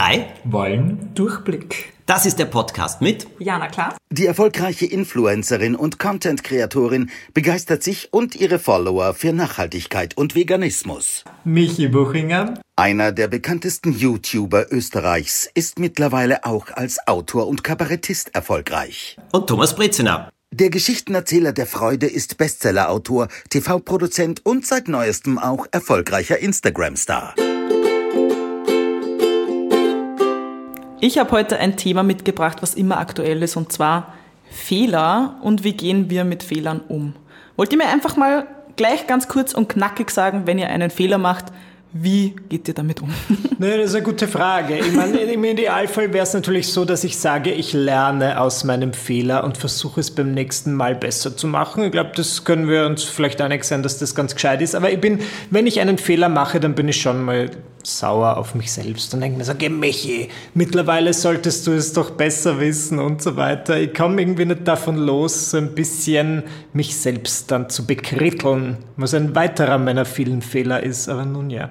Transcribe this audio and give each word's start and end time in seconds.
Frei 0.00 0.32
wollen 0.44 1.10
Durchblick. 1.14 1.92
Das 2.06 2.24
ist 2.24 2.38
der 2.38 2.46
Podcast 2.46 3.02
mit 3.02 3.26
Jana 3.38 3.68
Klaas. 3.68 3.96
Die 4.10 4.24
erfolgreiche 4.24 4.86
Influencerin 4.86 5.76
und 5.76 5.98
Content-Kreatorin 5.98 7.10
begeistert 7.34 7.82
sich 7.82 8.10
und 8.10 8.34
ihre 8.34 8.58
Follower 8.58 9.12
für 9.12 9.34
Nachhaltigkeit 9.34 10.16
und 10.16 10.34
Veganismus. 10.34 11.24
Michi 11.44 11.88
Buchinger. 11.88 12.54
Einer 12.76 13.12
der 13.12 13.28
bekanntesten 13.28 13.92
YouTuber 13.92 14.72
Österreichs 14.72 15.50
ist 15.52 15.78
mittlerweile 15.78 16.46
auch 16.46 16.68
als 16.72 17.06
Autor 17.06 17.46
und 17.46 17.62
Kabarettist 17.62 18.34
erfolgreich. 18.34 19.18
Und 19.32 19.48
Thomas 19.48 19.76
Brezina. 19.76 20.30
Der 20.50 20.70
Geschichtenerzähler 20.70 21.52
der 21.52 21.66
Freude 21.66 22.06
ist 22.06 22.38
Bestsellerautor, 22.38 23.28
TV-Produzent 23.50 24.46
und 24.46 24.66
seit 24.66 24.88
neuestem 24.88 25.38
auch 25.38 25.66
erfolgreicher 25.72 26.38
Instagram-Star. 26.38 27.34
Ich 31.02 31.16
habe 31.16 31.30
heute 31.30 31.58
ein 31.58 31.78
Thema 31.78 32.02
mitgebracht, 32.02 32.58
was 32.60 32.74
immer 32.74 32.98
aktuell 32.98 33.42
ist, 33.42 33.56
und 33.56 33.72
zwar 33.72 34.12
Fehler 34.50 35.36
und 35.40 35.64
wie 35.64 35.72
gehen 35.72 36.10
wir 36.10 36.24
mit 36.24 36.42
Fehlern 36.42 36.82
um. 36.88 37.14
Wollt 37.56 37.72
ihr 37.72 37.78
mir 37.78 37.88
einfach 37.88 38.16
mal 38.16 38.46
gleich 38.76 39.06
ganz 39.06 39.26
kurz 39.26 39.54
und 39.54 39.68
knackig 39.68 40.10
sagen, 40.10 40.42
wenn 40.44 40.58
ihr 40.58 40.68
einen 40.68 40.90
Fehler 40.90 41.16
macht, 41.16 41.46
wie 41.92 42.36
geht 42.50 42.68
ihr 42.68 42.74
damit 42.74 43.00
um? 43.00 43.12
Naja, 43.58 43.78
das 43.78 43.90
ist 43.90 43.96
eine 43.96 44.04
gute 44.04 44.28
Frage. 44.28 44.78
Ich 44.78 44.92
meine, 44.92 45.18
im 45.18 45.44
Idealfall 45.44 46.12
wäre 46.14 46.22
es 46.22 46.32
natürlich 46.32 46.72
so, 46.72 46.86
dass 46.86 47.04
ich 47.04 47.18
sage, 47.18 47.50
ich 47.50 47.74
lerne 47.74 48.40
aus 48.40 48.64
meinem 48.64 48.94
Fehler 48.94 49.44
und 49.44 49.58
versuche 49.58 50.00
es 50.00 50.10
beim 50.10 50.32
nächsten 50.32 50.72
Mal 50.72 50.94
besser 50.94 51.36
zu 51.36 51.46
machen. 51.46 51.84
Ich 51.84 51.92
glaube, 51.92 52.12
das 52.14 52.44
können 52.44 52.68
wir 52.68 52.86
uns 52.86 53.04
vielleicht 53.04 53.40
einig 53.42 53.64
sein, 53.64 53.82
dass 53.82 53.98
das 53.98 54.14
ganz 54.14 54.34
gescheit 54.34 54.62
ist. 54.62 54.74
Aber 54.74 54.90
ich 54.90 55.00
bin, 55.00 55.18
wenn 55.50 55.66
ich 55.66 55.80
einen 55.80 55.98
Fehler 55.98 56.30
mache, 56.30 56.58
dann 56.58 56.74
bin 56.74 56.88
ich 56.88 57.02
schon 57.02 57.22
mal 57.22 57.50
sauer 57.82 58.36
auf 58.36 58.54
mich 58.54 58.72
selbst 58.72 59.12
und 59.14 59.20
denke 59.20 59.38
mir 59.38 59.44
so, 59.44 59.54
geh 59.54 59.68
Michi, 59.68 60.28
mittlerweile 60.54 61.12
solltest 61.12 61.66
du 61.66 61.72
es 61.72 61.92
doch 61.92 62.10
besser 62.10 62.60
wissen 62.60 62.98
und 62.98 63.22
so 63.22 63.36
weiter. 63.36 63.78
Ich 63.78 63.94
komme 63.94 64.20
irgendwie 64.20 64.44
nicht 64.44 64.66
davon 64.66 64.96
los, 64.96 65.50
so 65.50 65.58
ein 65.58 65.74
bisschen 65.74 66.42
mich 66.72 66.96
selbst 66.96 67.50
dann 67.50 67.70
zu 67.70 67.86
bekritteln, 67.86 68.78
was 68.96 69.14
ein 69.14 69.34
weiterer 69.34 69.78
meiner 69.78 70.04
vielen 70.04 70.42
Fehler 70.42 70.82
ist. 70.82 71.08
Aber 71.08 71.24
nun 71.24 71.50
ja. 71.50 71.70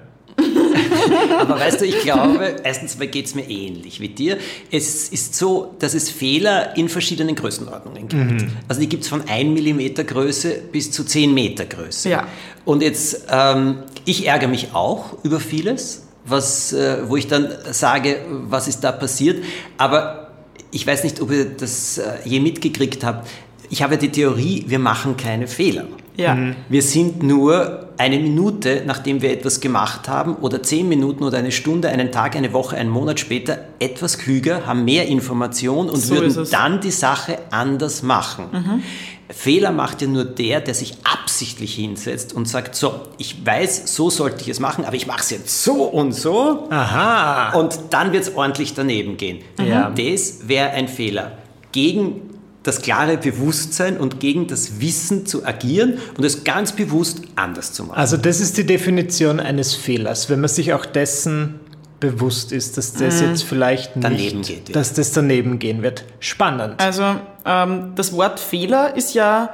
Aber 1.39 1.59
weißt 1.59 1.81
du, 1.81 1.85
ich 1.85 1.99
glaube, 2.01 2.57
erstens 2.63 2.97
geht 2.99 3.25
es 3.25 3.35
mir 3.35 3.49
ähnlich 3.49 3.99
wie 3.99 4.09
dir. 4.09 4.37
Es 4.71 5.09
ist 5.09 5.35
so, 5.35 5.75
dass 5.79 5.93
es 5.93 6.09
Fehler 6.09 6.75
in 6.77 6.89
verschiedenen 6.89 7.35
Größenordnungen 7.35 8.07
gibt. 8.07 8.41
Mhm. 8.41 8.51
Also 8.67 8.81
die 8.81 8.89
gibt 8.89 9.03
es 9.03 9.09
von 9.09 9.27
1 9.27 9.59
mm 9.59 10.05
Größe 10.05 10.61
bis 10.71 10.91
zu 10.91 11.03
10 11.03 11.33
Meter 11.33 11.65
Größe. 11.65 12.09
Ja. 12.09 12.27
Und 12.65 12.81
jetzt, 12.81 13.25
ähm, 13.31 13.83
ich 14.05 14.27
ärgere 14.27 14.49
mich 14.49 14.73
auch 14.73 15.23
über 15.23 15.39
vieles, 15.39 16.07
was, 16.25 16.73
äh, 16.73 16.97
wo 17.07 17.15
ich 17.17 17.27
dann 17.27 17.49
sage, 17.71 18.17
was 18.29 18.67
ist 18.67 18.81
da 18.81 18.91
passiert. 18.91 19.43
Aber 19.77 20.29
ich 20.71 20.85
weiß 20.85 21.03
nicht, 21.03 21.21
ob 21.21 21.31
ihr 21.31 21.45
das 21.45 21.97
äh, 21.97 22.17
je 22.25 22.39
mitgekriegt 22.39 23.03
habt. 23.03 23.27
Ich 23.69 23.83
habe 23.83 23.97
die 23.97 24.09
Theorie, 24.09 24.65
wir 24.67 24.79
machen 24.79 25.15
keine 25.17 25.47
Fehler. 25.47 25.85
Ja. 26.17 26.35
Mhm. 26.35 26.55
Wir 26.67 26.81
sind 26.81 27.23
nur 27.23 27.87
eine 27.97 28.19
Minute, 28.19 28.83
nachdem 28.85 29.21
wir 29.21 29.31
etwas 29.31 29.61
gemacht 29.61 30.09
haben, 30.09 30.35
oder 30.35 30.61
zehn 30.61 30.89
Minuten 30.89 31.23
oder 31.23 31.37
eine 31.37 31.51
Stunde, 31.51 31.89
einen 31.89 32.11
Tag, 32.11 32.35
eine 32.35 32.51
Woche, 32.51 32.75
einen 32.75 32.89
Monat 32.89 33.19
später 33.19 33.59
etwas 33.79 34.17
klüger, 34.17 34.65
haben 34.65 34.83
mehr 34.85 35.07
Information 35.07 35.89
und 35.89 35.97
So 35.97 36.15
würden 36.15 36.47
dann 36.51 36.81
die 36.81 36.91
Sache 36.91 37.39
anders 37.51 38.03
machen. 38.03 38.45
Mhm. 38.51 38.83
Fehler 39.31 39.71
macht 39.71 40.01
ja 40.01 40.07
nur 40.07 40.25
der, 40.25 40.59
der 40.59 40.73
sich 40.73 40.95
absichtlich 41.03 41.75
hinsetzt 41.75 42.33
und 42.33 42.47
sagt, 42.47 42.75
so, 42.75 42.93
ich 43.17 43.45
weiß, 43.45 43.95
so 43.95 44.09
sollte 44.09 44.41
ich 44.41 44.49
es 44.49 44.59
machen, 44.59 44.85
aber 44.85 44.95
ich 44.95 45.05
mache 45.05 45.21
es 45.21 45.29
jetzt 45.29 45.63
so 45.63 45.83
und 45.83 46.13
so. 46.13 46.67
Aha. 46.71 47.53
Und 47.57 47.79
dann 47.91 48.11
wird 48.11 48.23
es 48.23 48.35
ordentlich 48.35 48.73
daneben 48.73 49.17
gehen. 49.17 49.39
Ja. 49.63 49.91
Das 49.91 50.47
wäre 50.47 50.71
ein 50.71 50.87
Fehler. 50.87 51.33
Gegen 51.71 52.38
das 52.63 52.81
klare 52.81 53.17
Bewusstsein 53.17 53.97
und 53.97 54.19
gegen 54.19 54.47
das 54.47 54.81
Wissen 54.81 55.25
zu 55.25 55.45
agieren 55.45 55.97
und 56.17 56.23
es 56.25 56.43
ganz 56.43 56.73
bewusst 56.73 57.21
anders 57.35 57.73
zu 57.73 57.85
machen. 57.85 57.97
Also 57.97 58.17
das 58.17 58.39
ist 58.41 58.57
die 58.57 58.65
Definition 58.65 59.39
eines 59.39 59.73
Fehlers, 59.75 60.29
wenn 60.29 60.41
man 60.41 60.49
sich 60.49 60.73
auch 60.73 60.85
dessen 60.85 61.59
bewusst 61.99 62.51
ist, 62.51 62.77
dass 62.77 62.93
das 62.93 63.21
jetzt 63.21 63.43
vielleicht 63.43 63.95
nicht, 63.95 64.05
Daneben 64.05 64.41
geht, 64.41 64.69
ja. 64.69 64.73
dass 64.73 64.93
das 64.93 65.11
daneben 65.11 65.59
gehen 65.59 65.81
wird. 65.81 66.05
Spannend. 66.19 66.75
Also 66.81 67.03
ähm, 67.45 67.91
das 67.95 68.13
Wort 68.13 68.39
Fehler 68.39 68.95
ist 68.95 69.13
ja 69.13 69.49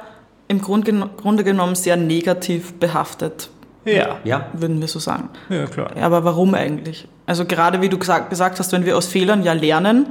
im 0.48 0.60
Grunde 0.60 1.44
genommen 1.44 1.74
sehr 1.74 1.96
negativ 1.96 2.74
behaftet, 2.74 3.50
Ja, 3.84 4.18
ja, 4.22 4.46
würden 4.52 4.80
wir 4.80 4.86
so 4.88 5.00
sagen. 5.00 5.28
ja 5.48 5.66
klar. 5.66 5.90
Aber 6.00 6.24
warum 6.24 6.54
eigentlich? 6.54 7.08
Also 7.26 7.44
gerade 7.44 7.82
wie 7.82 7.88
du 7.88 7.98
gesagt, 7.98 8.30
gesagt 8.30 8.60
hast, 8.60 8.72
wenn 8.72 8.84
wir 8.84 8.96
aus 8.96 9.06
Fehlern 9.06 9.42
ja 9.42 9.52
lernen, 9.52 10.06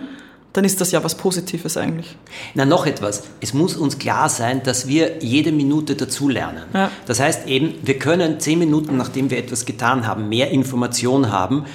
dann 0.55 0.63
ist 0.63 0.79
das 0.79 0.91
ja 0.91 1.03
was 1.03 1.15
Positives 1.15 1.75
eigentlich. 1.75 2.15
Na, 2.53 2.65
noch 2.65 2.85
etwas. 2.85 3.23
Es 3.41 3.53
muss 3.53 3.75
uns 3.75 3.99
klar 3.99 4.29
sein, 4.29 4.63
dass 4.63 4.87
wir 4.87 5.17
jede 5.19 5.51
Minute 5.51 5.95
dazulernen. 5.95 6.63
Ja. 6.73 6.91
Das 7.05 7.19
heißt 7.19 7.47
eben, 7.47 7.75
wir 7.83 7.99
können 7.99 8.39
zehn 8.39 8.59
Minuten, 8.59 8.95
nachdem 8.95 9.29
wir 9.29 9.37
etwas 9.37 9.65
getan 9.65 10.07
haben, 10.07 10.29
mehr 10.29 10.51
Information 10.51 11.31
haben. 11.31 11.65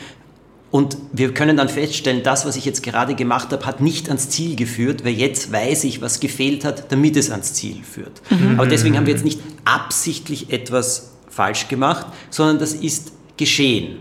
Und 0.70 0.96
wir 1.12 1.34
können 1.34 1.56
dann 1.56 1.68
feststellen, 1.68 2.22
das, 2.22 2.46
was 2.46 2.56
ich 2.56 2.64
jetzt 2.64 2.82
gerade 2.82 3.14
gemacht 3.14 3.52
habe, 3.52 3.66
hat 3.66 3.80
nicht 3.80 4.08
ans 4.08 4.30
Ziel 4.30 4.56
geführt, 4.56 5.04
weil 5.04 5.14
jetzt 5.14 5.52
weiß 5.52 5.84
ich, 5.84 6.00
was 6.00 6.20
gefehlt 6.20 6.64
hat, 6.64 6.90
damit 6.92 7.16
es 7.16 7.30
ans 7.30 7.52
Ziel 7.54 7.82
führt. 7.82 8.22
Aber 8.56 8.66
deswegen 8.66 8.96
haben 8.96 9.06
wir 9.06 9.12
jetzt 9.12 9.24
nicht 9.24 9.40
absichtlich 9.64 10.52
etwas 10.52 11.10
falsch 11.28 11.68
gemacht, 11.68 12.06
sondern 12.30 12.58
das 12.58 12.72
ist 12.72 13.12
geschehen. 13.36 13.98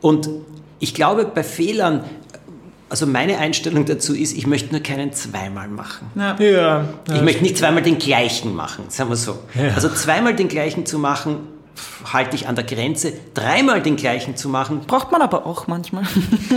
Und 0.00 0.28
ich 0.78 0.94
glaube, 0.94 1.24
bei 1.24 1.42
Fehlern, 1.42 2.04
also 2.88 3.06
meine 3.06 3.38
Einstellung 3.38 3.84
dazu 3.84 4.14
ist, 4.14 4.36
ich 4.36 4.46
möchte 4.46 4.72
nur 4.72 4.82
keinen 4.82 5.12
zweimal 5.12 5.68
machen. 5.68 6.10
Ja. 6.14 6.36
Ja, 6.38 6.84
Ich 7.12 7.22
möchte 7.22 7.42
nicht 7.42 7.58
zweimal 7.58 7.82
den 7.82 7.98
gleichen 7.98 8.54
machen, 8.54 8.84
sagen 8.88 9.10
wir 9.10 9.16
so. 9.16 9.38
Also 9.74 9.88
zweimal 9.88 10.34
den 10.36 10.48
gleichen 10.48 10.86
zu 10.86 10.98
machen, 10.98 11.38
halte 12.12 12.36
ich 12.36 12.46
an 12.48 12.54
der 12.54 12.64
Grenze. 12.64 13.12
Dreimal 13.34 13.82
den 13.82 13.96
gleichen 13.96 14.36
zu 14.36 14.48
machen, 14.48 14.82
Braucht 14.86 15.10
man 15.12 15.20
aber 15.20 15.46
auch 15.46 15.66
manchmal. 15.66 16.04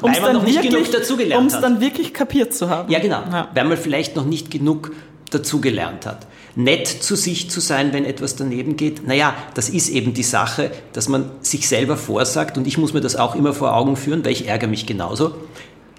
weil 0.00 0.20
man 0.20 0.32
noch 0.34 0.44
nicht 0.44 0.62
genug 0.62 0.90
dazugelernt 0.90 1.40
Um 1.40 1.46
es 1.48 1.54
hat. 1.54 1.62
dann 1.62 1.80
wirklich 1.80 2.14
kapiert 2.14 2.54
zu 2.54 2.70
haben. 2.70 2.90
Ja, 2.90 2.98
genau. 2.98 3.22
Ja. 3.30 3.48
Weil 3.54 3.64
man 3.64 3.76
vielleicht 3.76 4.16
noch 4.16 4.24
nicht 4.24 4.50
genug 4.50 4.92
dazugelernt 5.30 6.06
hat. 6.06 6.26
Nett 6.56 6.88
zu 6.88 7.16
sich 7.16 7.50
zu 7.50 7.60
sein, 7.60 7.92
wenn 7.92 8.06
etwas 8.06 8.34
daneben 8.34 8.76
geht, 8.76 9.06
naja, 9.06 9.34
das 9.54 9.68
ist 9.68 9.90
eben 9.90 10.14
die 10.14 10.22
Sache, 10.22 10.70
dass 10.94 11.08
man 11.08 11.30
sich 11.42 11.68
selber 11.68 11.98
vorsagt 11.98 12.56
und 12.56 12.66
ich 12.66 12.78
muss 12.78 12.94
mir 12.94 13.02
das 13.02 13.14
auch 13.14 13.34
immer 13.34 13.52
vor 13.52 13.76
Augen 13.76 13.96
führen, 13.96 14.24
weil 14.24 14.32
ich 14.32 14.48
ärgere 14.48 14.68
mich 14.68 14.86
genauso. 14.86 15.34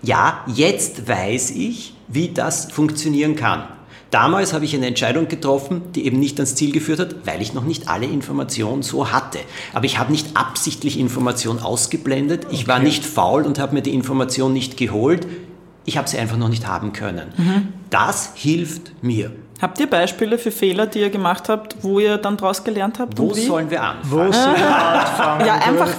Ja, 0.01 0.44
jetzt 0.47 1.07
weiß 1.07 1.51
ich, 1.51 1.94
wie 2.07 2.29
das 2.29 2.72
funktionieren 2.72 3.35
kann. 3.35 3.68
Damals 4.09 4.53
habe 4.53 4.66
ich 4.66 4.73
eine 4.73 4.88
Entscheidung 4.88 5.28
getroffen, 5.28 5.81
die 5.94 6.06
eben 6.06 6.18
nicht 6.19 6.40
ans 6.40 6.56
Ziel 6.56 6.72
geführt 6.72 7.00
hat, 7.00 7.28
weil 7.28 7.41
ich 7.41 7.53
noch 7.53 7.66
nicht 7.66 7.89
alle 7.89 8.06
Informationen 8.06 8.81
so 8.81 9.12
hatte. 9.12 9.39
Aber 9.74 9.85
ich 9.85 10.00
habe 10.00 10.12
nicht 10.12 10.35
absichtlich 10.35 10.97
Information 10.97 11.59
ausgeblendet. 11.59 12.47
Ich 12.50 12.68
war 12.68 12.79
nicht 12.79 13.06
faul 13.06 13.44
und 13.44 13.59
habe 13.59 13.75
mir 13.75 13.81
die 13.81 13.94
Information 13.94 14.53
nicht 14.53 14.78
geholt. 14.78 15.28
Ich 15.85 15.97
habe 15.97 16.07
sie 16.07 16.18
einfach 16.18 16.38
noch 16.38 16.50
nicht 16.50 16.68
haben 16.68 16.94
können. 16.94 17.28
Das 17.89 18.31
hilft 18.35 19.03
mir. 19.03 19.31
Habt 19.59 19.79
ihr 19.79 19.90
Beispiele 19.90 20.38
für 20.38 20.51
Fehler, 20.51 20.85
die 20.85 21.00
ihr 21.00 21.09
gemacht 21.09 21.50
habt, 21.50 21.78
wo 21.81 22.00
ihr 22.00 22.18
dann 22.18 22.38
daraus 22.38 22.63
gelernt 22.63 23.00
habt? 23.00 23.18
Wo 23.18 23.28
und 23.28 23.38
wie? 23.38 23.45
sollen 23.45 23.69
wir 23.72 23.81
anfangen? 23.81 24.12
Wo 24.12 24.31
soll 24.31 24.53
ich 24.56 24.63
anfangen? 24.63 25.45
Ja, 25.47 25.56
einfach, 25.56 25.90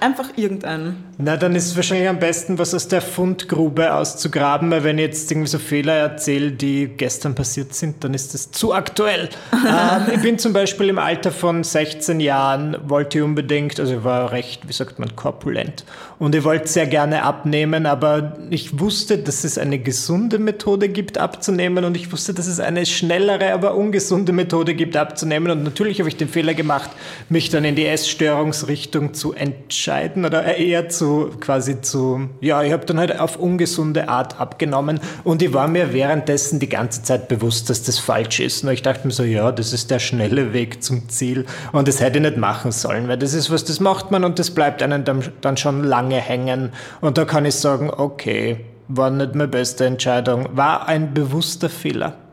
einfach 0.00 0.28
irgendeinen. 0.36 1.04
Na, 1.16 1.36
dann 1.36 1.54
ist 1.54 1.66
es 1.66 1.76
wahrscheinlich 1.76 2.08
am 2.08 2.18
besten, 2.18 2.58
was 2.58 2.74
aus 2.74 2.88
der 2.88 3.00
Fundgrube 3.00 3.94
auszugraben, 3.94 4.72
weil 4.72 4.82
wenn 4.82 4.98
ich 4.98 5.04
jetzt 5.04 5.30
irgendwie 5.30 5.48
so 5.48 5.60
Fehler 5.60 5.92
erzähle, 5.92 6.50
die 6.50 6.88
gestern 6.88 7.36
passiert 7.36 7.72
sind, 7.72 8.02
dann 8.02 8.14
ist 8.14 8.34
das 8.34 8.50
zu 8.50 8.74
aktuell. 8.74 9.28
ähm, 9.52 10.12
ich 10.12 10.20
bin 10.22 10.38
zum 10.40 10.52
Beispiel 10.52 10.88
im 10.88 10.98
Alter 10.98 11.30
von 11.30 11.62
16 11.62 12.18
Jahren, 12.18 12.76
wollte 12.86 13.18
ich 13.18 13.24
unbedingt, 13.24 13.78
also 13.78 13.94
ich 13.94 14.04
war 14.04 14.32
recht, 14.32 14.66
wie 14.66 14.72
sagt 14.72 14.98
man, 14.98 15.14
korpulent. 15.14 15.84
Und 16.18 16.34
ich 16.34 16.42
wollte 16.42 16.66
sehr 16.66 16.88
gerne 16.88 17.22
abnehmen, 17.22 17.86
aber 17.86 18.36
ich 18.50 18.80
wusste, 18.80 19.18
dass 19.18 19.44
es 19.44 19.56
eine 19.56 19.78
gesunde 19.78 20.40
Methode 20.40 20.88
gibt, 20.88 21.18
abzunehmen 21.18 21.84
und 21.84 21.96
ich 21.96 22.10
wusste, 22.10 22.34
dass 22.34 22.48
es 22.48 22.58
eine 22.58 22.86
schnellere, 22.86 23.52
aber 23.52 23.76
ungesunde 23.76 24.32
Methode 24.32 24.74
gibt, 24.74 24.96
abzunehmen. 24.96 25.52
Und 25.52 25.62
natürlich 25.62 26.00
habe 26.00 26.08
ich 26.08 26.16
den 26.16 26.28
Fehler 26.28 26.54
gemacht, 26.54 26.90
mich 27.28 27.50
dann 27.50 27.64
in 27.64 27.76
die 27.76 27.86
Essstörungsrichtung 27.86 29.14
zu 29.14 29.32
entscheiden 29.32 30.24
oder 30.24 30.56
eher 30.56 30.88
zu 30.88 31.03
quasi 31.40 31.80
zu, 31.80 32.28
ja, 32.40 32.62
ich 32.62 32.72
habe 32.72 32.84
dann 32.86 32.98
halt 32.98 33.18
auf 33.18 33.36
ungesunde 33.36 34.08
Art 34.08 34.40
abgenommen 34.40 35.00
und 35.24 35.42
ich 35.42 35.52
war 35.52 35.68
mir 35.68 35.92
währenddessen 35.92 36.58
die 36.58 36.68
ganze 36.68 37.02
Zeit 37.02 37.28
bewusst, 37.28 37.70
dass 37.70 37.82
das 37.82 37.98
falsch 37.98 38.40
ist. 38.40 38.64
Und 38.64 38.70
ich 38.70 38.82
dachte 38.82 39.06
mir 39.06 39.12
so, 39.12 39.22
ja, 39.22 39.52
das 39.52 39.72
ist 39.72 39.90
der 39.90 39.98
schnelle 39.98 40.52
Weg 40.52 40.82
zum 40.82 41.08
Ziel 41.08 41.46
und 41.72 41.88
das 41.88 42.00
hätte 42.00 42.18
ich 42.18 42.24
nicht 42.24 42.36
machen 42.36 42.72
sollen, 42.72 43.08
weil 43.08 43.18
das 43.18 43.34
ist 43.34 43.50
was, 43.50 43.64
das 43.64 43.80
macht 43.80 44.10
man 44.10 44.24
und 44.24 44.38
das 44.38 44.50
bleibt 44.50 44.82
einem 44.82 45.04
dann, 45.04 45.24
dann 45.40 45.56
schon 45.56 45.84
lange 45.84 46.16
hängen. 46.16 46.70
Und 47.00 47.18
da 47.18 47.24
kann 47.24 47.44
ich 47.44 47.54
sagen, 47.54 47.90
okay, 47.90 48.64
war 48.88 49.10
nicht 49.10 49.34
meine 49.34 49.48
beste 49.48 49.86
Entscheidung, 49.86 50.48
war 50.52 50.88
ein 50.88 51.14
bewusster 51.14 51.70
Fehler. 51.70 52.23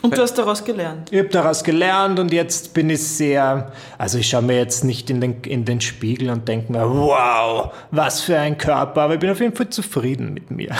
Und 0.00 0.16
du 0.16 0.22
hast 0.22 0.34
daraus 0.34 0.64
gelernt. 0.64 1.08
Ich 1.10 1.18
habe 1.18 1.28
daraus 1.28 1.64
gelernt 1.64 2.18
und 2.20 2.32
jetzt 2.32 2.72
bin 2.72 2.88
ich 2.88 3.02
sehr, 3.02 3.72
also 3.96 4.18
ich 4.18 4.28
schaue 4.28 4.42
mir 4.42 4.56
jetzt 4.56 4.84
nicht 4.84 5.10
in 5.10 5.20
den, 5.20 5.40
in 5.42 5.64
den 5.64 5.80
Spiegel 5.80 6.30
und 6.30 6.46
denke 6.46 6.70
mir, 6.70 6.88
wow, 6.88 7.72
was 7.90 8.20
für 8.20 8.38
ein 8.38 8.56
Körper, 8.56 9.02
aber 9.02 9.14
ich 9.14 9.20
bin 9.20 9.30
auf 9.30 9.40
jeden 9.40 9.56
Fall 9.56 9.68
zufrieden 9.70 10.34
mit 10.34 10.50
mir. 10.50 10.70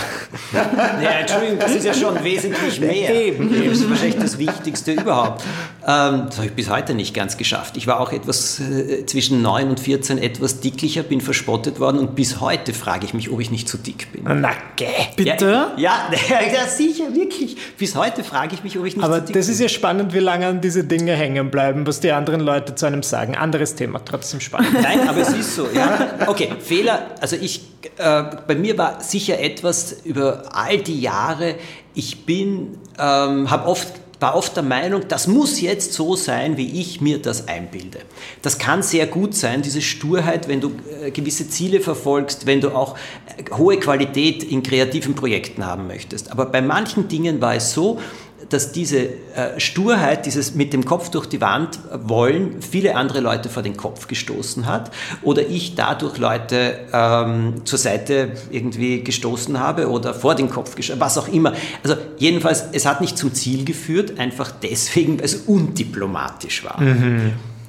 Ja, 1.01 1.11
Entschuldigung, 1.21 1.59
das 1.59 1.75
ist 1.75 1.85
ja 1.85 1.93
schon 1.93 2.21
wesentlich 2.23 2.79
mehr. 2.79 3.13
Eben, 3.13 3.49
Das 3.49 3.79
ist 3.79 3.89
wahrscheinlich 3.89 4.17
das 4.19 4.37
Wichtigste 4.37 4.93
überhaupt. 4.93 5.43
Ähm, 5.85 6.23
das 6.27 6.37
habe 6.37 6.47
ich 6.47 6.53
bis 6.53 6.69
heute 6.69 6.93
nicht 6.93 7.13
ganz 7.13 7.37
geschafft. 7.37 7.77
Ich 7.77 7.87
war 7.87 7.99
auch 7.99 8.11
etwas 8.11 8.59
äh, 8.59 9.05
zwischen 9.05 9.41
9 9.41 9.69
und 9.69 9.79
14 9.79 10.17
etwas 10.17 10.59
dicklicher, 10.59 11.03
bin 11.03 11.21
verspottet 11.21 11.79
worden 11.79 11.99
und 11.99 12.15
bis 12.15 12.39
heute 12.41 12.73
frage 12.73 13.05
ich 13.05 13.13
mich, 13.13 13.31
ob 13.31 13.39
ich 13.39 13.51
nicht 13.51 13.67
zu 13.67 13.77
dick 13.77 14.11
bin. 14.11 14.23
Na, 14.25 14.51
geh. 14.75 14.85
Bitte? 15.15 15.71
Ja, 15.77 16.09
ja, 16.09 16.09
ja, 16.53 16.67
sicher, 16.67 17.13
wirklich. 17.13 17.57
Bis 17.77 17.95
heute 17.95 18.23
frage 18.23 18.55
ich 18.55 18.63
mich, 18.63 18.77
ob 18.77 18.85
ich 18.85 18.95
nicht 18.95 19.08
Aber 19.09 19.21
das 19.21 19.49
ist 19.49 19.59
ja 19.59 19.67
spannend, 19.67 20.13
wie 20.13 20.19
lange 20.19 20.45
an 20.45 20.61
diese 20.61 20.83
Dinge 20.83 21.13
hängen 21.13 21.49
bleiben, 21.49 21.87
was 21.87 21.99
die 21.99 22.11
anderen 22.11 22.41
Leute 22.41 22.75
zu 22.75 22.85
einem 22.85 23.01
sagen. 23.01 23.35
Anderes 23.35 23.73
Thema, 23.73 23.99
trotzdem 24.05 24.39
spannend. 24.39 24.73
Nein, 24.83 25.09
aber 25.09 25.21
es 25.21 25.29
ist 25.29 25.55
so, 25.55 25.67
ja. 25.73 26.09
Okay, 26.27 26.49
Fehler, 26.59 27.07
also 27.19 27.35
ich, 27.35 27.61
äh, 27.97 28.23
bei 28.47 28.53
mir 28.53 28.77
war 28.77 29.01
sicher 29.01 29.39
etwas 29.39 29.97
über 30.03 30.43
all 30.53 30.77
die 30.77 31.01
Jahre, 31.01 31.55
ich 31.95 32.27
bin, 32.27 32.77
ähm, 32.99 33.49
habe 33.49 33.67
oft 33.67 33.87
war 34.19 34.35
oft 34.35 34.55
der 34.57 34.63
Meinung, 34.63 35.03
das 35.07 35.27
muss 35.27 35.61
jetzt 35.61 35.93
so 35.93 36.17
sein, 36.17 36.57
wie 36.57 36.81
ich 36.81 36.99
mir 36.99 37.21
das 37.21 37.47
einbilde. 37.47 37.99
Das 38.41 38.57
kann 38.57 38.83
sehr 38.83 39.07
gut 39.07 39.33
sein, 39.33 39.61
diese 39.61 39.81
Sturheit, 39.81 40.49
wenn 40.49 40.59
du 40.59 40.73
äh, 41.01 41.11
gewisse 41.11 41.47
Ziele 41.47 41.79
verfolgst, 41.79 42.45
wenn 42.45 42.59
du 42.59 42.71
auch 42.71 42.97
äh, 43.37 43.55
hohe 43.55 43.79
Qualität 43.79 44.43
in 44.43 44.61
kreativen 44.61 45.15
Projekten 45.15 45.65
haben 45.65 45.87
möchtest. 45.87 46.33
Aber 46.33 46.47
bei 46.47 46.61
manchen 46.61 47.07
Dingen 47.07 47.39
war 47.39 47.55
es 47.55 47.71
so, 47.71 47.99
dass 48.49 48.71
diese 48.71 48.97
äh, 49.35 49.59
Sturheit, 49.59 50.25
dieses 50.25 50.55
mit 50.55 50.73
dem 50.73 50.85
Kopf 50.85 51.09
durch 51.09 51.27
die 51.27 51.39
Wand 51.41 51.79
wollen, 51.91 52.61
viele 52.61 52.95
andere 52.95 53.19
Leute 53.19 53.49
vor 53.49 53.63
den 53.63 53.77
Kopf 53.77 54.07
gestoßen 54.07 54.65
hat 54.65 54.91
oder 55.21 55.47
ich 55.47 55.75
dadurch 55.75 56.17
Leute 56.17 56.79
ähm, 56.91 57.65
zur 57.65 57.79
Seite 57.79 58.31
irgendwie 58.51 59.03
gestoßen 59.03 59.59
habe 59.59 59.89
oder 59.89 60.13
vor 60.13 60.35
den 60.35 60.49
Kopf 60.49 60.75
gestoßen, 60.75 60.99
was 60.99 61.17
auch 61.17 61.27
immer. 61.27 61.53
Also 61.83 61.95
jedenfalls, 62.17 62.65
es 62.71 62.85
hat 62.85 63.01
nicht 63.01 63.17
zum 63.17 63.33
Ziel 63.33 63.65
geführt, 63.65 64.19
einfach 64.19 64.51
deswegen, 64.51 65.17
weil 65.17 65.25
es 65.25 65.35
undiplomatisch 65.35 66.63
war. 66.63 66.81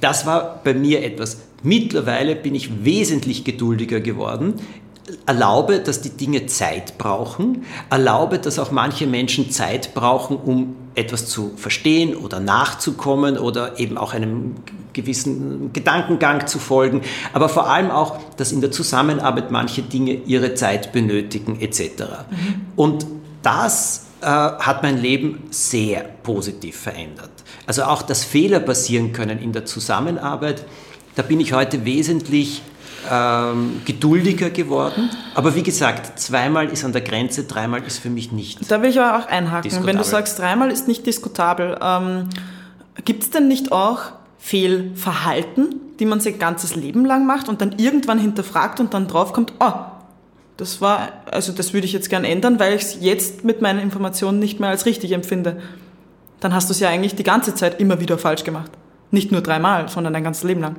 Das 0.01 0.25
war 0.25 0.61
bei 0.65 0.75
mir 0.75 1.05
etwas. 1.05 1.39
Mittlerweile 1.63 2.37
bin 2.37 2.55
ich 2.55 2.85
wesentlich 2.85 3.45
geduldiger 3.45 4.01
geworden 4.01 4.55
erlaube, 5.27 5.81
dass 5.81 6.01
die 6.01 6.11
Dinge 6.11 6.47
Zeit 6.47 6.99
brauchen, 6.99 7.65
erlaube, 7.91 8.39
dass 8.39 8.59
auch 8.59 8.71
manche 8.71 9.07
Menschen 9.07 9.51
Zeit 9.51 9.95
brauchen, 9.95 10.37
um 10.37 10.77
etwas 10.95 11.27
zu 11.27 11.53
verstehen 11.57 12.17
oder 12.17 12.41
nachzukommen 12.41 13.39
oder 13.39 13.79
eben 13.79 13.97
auch 13.97 14.13
einem 14.13 14.57
gewissen 14.93 15.73
Gedankengang 15.73 16.47
zu 16.47 16.59
folgen, 16.59 17.03
aber 17.33 17.49
vor 17.49 17.69
allem 17.69 17.91
auch, 17.91 18.19
dass 18.37 18.53
in 18.53 18.61
der 18.61 18.71
Zusammenarbeit 18.71 19.51
manche 19.51 19.83
Dinge 19.83 20.15
ihre 20.15 20.55
Zeit 20.55 20.93
benötigen 20.93 21.61
etc. 21.61 22.05
Und 22.77 23.07
das 23.43 24.07
äh, 24.21 24.27
hat 24.27 24.83
mein 24.83 24.99
Leben 24.99 25.45
sehr 25.51 26.03
positiv 26.03 26.77
verändert. 26.77 27.31
Also 27.67 27.85
auch, 27.85 28.03
dass 28.03 28.25
Fehler 28.25 28.61
passieren 28.61 29.13
können 29.13 29.39
in 29.39 29.53
der 29.53 29.65
Zusammenarbeit, 29.65 30.65
da 31.15 31.23
bin 31.23 31.41
ich 31.41 31.53
heute 31.53 31.85
wesentlich 31.85 32.63
ähm, 33.11 33.83
geduldiger 33.85 34.51
geworden. 34.51 35.11
Aber 35.35 35.55
wie 35.55 35.63
gesagt, 35.63 36.19
zweimal 36.19 36.69
ist 36.69 36.85
an 36.85 36.93
der 36.93 37.03
Grenze, 37.03 37.45
dreimal 37.45 37.83
ist 37.83 37.99
für 37.99 38.11
mich 38.11 38.33
nicht. 38.33 38.71
Da 38.71 38.83
will 38.83 38.91
ich 38.91 39.01
aber 39.01 39.19
auch 39.19 39.29
einhaken. 39.29 39.63
Diskutabel. 39.63 39.87
Wenn 39.87 39.97
du 39.97 40.05
sagst, 40.05 40.39
dreimal 40.39 40.71
ist 40.71 40.89
nicht 40.89 41.07
diskutabel, 41.07 41.79
ähm, 41.81 42.29
gibt 43.05 43.23
es 43.23 43.31
denn 43.31 43.49
nicht 43.49 43.73
auch 43.73 44.13
Fehlverhalten, 44.39 45.77
die 45.99 46.07
man 46.07 46.21
sein 46.21 46.39
ganzes 46.39 46.77
Leben 46.77 47.05
lang 47.05 47.27
macht 47.27 47.49
und 47.49 47.61
dann 47.61 47.75
irgendwann 47.79 48.19
hinterfragt 48.19 48.81
und 48.81 48.95
dann 48.95 49.07
draufkommt, 49.07 49.53
oh, 49.61 49.73
das 50.57 50.81
war, 50.81 51.09
also 51.31 51.53
das 51.53 51.73
würde 51.73 51.87
ich 51.87 51.93
jetzt 51.93 52.11
gern 52.11 52.25
ändern, 52.25 52.59
weil 52.59 52.75
ich 52.75 52.83
es 52.83 52.97
jetzt 53.01 53.45
mit 53.45 53.63
meinen 53.63 53.81
Informationen 53.81 54.39
nicht 54.39 54.61
mehr 54.61 54.69
als 54.69 54.85
richtig 54.85 55.13
empfinde. 55.13 55.61
Dann 56.41 56.55
hast 56.55 56.69
du 56.69 56.73
es 56.73 56.81
ja 56.81 56.89
eigentlich 56.89 57.15
die 57.15 57.23
ganze 57.23 57.55
Zeit 57.55 57.81
immer 57.81 58.01
wieder 58.01 58.19
falsch 58.19 58.45
gemacht. 58.45 58.71
Nicht 59.11 59.33
nur 59.33 59.41
dreimal, 59.41 59.89
sondern 59.89 60.13
dein 60.13 60.25
ganzes 60.25 60.45
Leben 60.45 60.61
lang. 60.61 60.77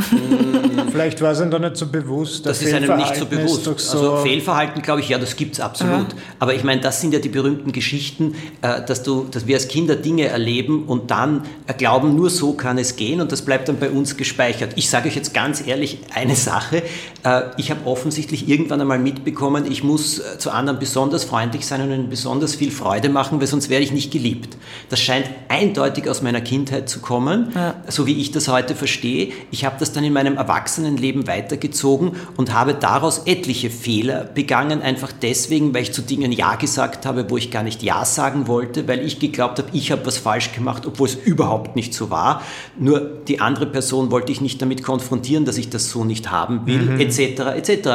Vielleicht 0.90 1.20
war 1.20 1.32
es 1.32 1.40
ihm 1.40 1.50
da 1.50 1.58
nicht 1.58 1.76
so 1.76 1.86
bewusst. 1.86 2.46
Das 2.46 2.62
ist 2.62 2.72
einem 2.74 2.96
nicht 2.96 3.16
so 3.16 3.26
bewusst. 3.26 3.66
Also 3.68 4.16
Fehlverhalten, 4.18 4.82
glaube 4.82 5.00
ich, 5.00 5.08
ja, 5.08 5.18
das 5.18 5.36
gibt 5.36 5.54
es 5.54 5.60
absolut. 5.60 6.06
Aber 6.38 6.54
ich 6.54 6.64
meine, 6.64 6.80
das 6.80 7.00
sind 7.00 7.12
ja 7.14 7.20
die 7.20 7.28
berühmten 7.28 7.72
Geschichten, 7.72 8.34
äh, 8.62 8.82
dass, 8.84 9.02
du, 9.02 9.26
dass 9.30 9.46
wir 9.46 9.56
als 9.56 9.68
Kinder 9.68 9.96
Dinge 9.96 10.26
erleben 10.26 10.84
und 10.86 11.10
dann 11.10 11.42
äh, 11.66 11.74
glauben, 11.74 12.16
nur 12.16 12.30
so 12.30 12.52
kann 12.54 12.78
es 12.78 12.96
gehen 12.96 13.20
und 13.20 13.30
das 13.32 13.42
bleibt 13.42 13.68
dann 13.68 13.78
bei 13.78 13.90
uns 13.90 14.16
gespeichert. 14.16 14.72
Ich 14.76 14.90
sage 14.90 15.08
euch 15.08 15.16
jetzt 15.16 15.34
ganz 15.34 15.66
ehrlich 15.66 15.98
eine 16.14 16.36
Sache. 16.36 16.82
Äh, 17.22 17.42
Ich 17.56 17.70
habe 17.70 17.86
offensichtlich 17.86 18.48
irgendwann 18.48 18.80
einmal 18.80 18.98
mitbekommen, 18.98 19.70
ich 19.70 19.84
muss 19.84 20.20
zu 20.38 20.50
anderen 20.50 20.78
besonders 20.78 21.24
freundlich 21.24 21.66
sein 21.66 21.82
und 21.82 21.90
ihnen 21.92 22.08
besonders 22.10 22.54
viel 22.54 22.70
Freude 22.70 23.08
machen, 23.08 23.40
weil 23.40 23.46
sonst 23.46 23.68
werde 23.70 23.84
ich 23.84 23.92
nicht 23.92 24.10
geliebt. 24.10 24.56
Das 24.88 25.00
scheint 25.00 25.26
eindeutig 25.48 26.08
aus 26.08 26.22
meiner 26.22 26.40
Kindheit 26.40 26.88
zu 26.88 27.00
kommen, 27.00 27.52
so 27.88 28.06
wie 28.06 28.20
ich 28.20 28.30
das 28.32 28.48
heute 28.48 28.74
verstehe. 28.74 29.32
Ich 29.50 29.64
habe 29.64 29.76
das 29.78 29.89
dann 29.92 30.04
in 30.04 30.12
meinem 30.12 30.36
Erwachsenenleben 30.36 31.26
weitergezogen 31.26 32.12
und 32.36 32.52
habe 32.52 32.74
daraus 32.74 33.22
etliche 33.26 33.70
Fehler 33.70 34.24
begangen, 34.24 34.82
einfach 34.82 35.12
deswegen, 35.12 35.74
weil 35.74 35.82
ich 35.82 35.92
zu 35.92 36.02
Dingen 36.02 36.32
Ja 36.32 36.56
gesagt 36.56 37.06
habe, 37.06 37.30
wo 37.30 37.36
ich 37.36 37.50
gar 37.50 37.62
nicht 37.62 37.82
Ja 37.82 38.04
sagen 38.04 38.46
wollte, 38.46 38.88
weil 38.88 39.04
ich 39.04 39.18
geglaubt 39.18 39.58
habe, 39.58 39.68
ich 39.72 39.92
habe 39.92 40.06
was 40.06 40.18
falsch 40.18 40.52
gemacht, 40.52 40.86
obwohl 40.86 41.08
es 41.08 41.14
überhaupt 41.14 41.76
nicht 41.76 41.94
so 41.94 42.10
war. 42.10 42.42
Nur 42.78 43.00
die 43.00 43.40
andere 43.40 43.66
Person 43.66 44.10
wollte 44.10 44.32
ich 44.32 44.40
nicht 44.40 44.60
damit 44.62 44.82
konfrontieren, 44.82 45.44
dass 45.44 45.58
ich 45.58 45.70
das 45.70 45.90
so 45.90 46.04
nicht 46.04 46.30
haben 46.30 46.66
will, 46.66 47.00
etc. 47.00 47.40
etc. 47.56 47.88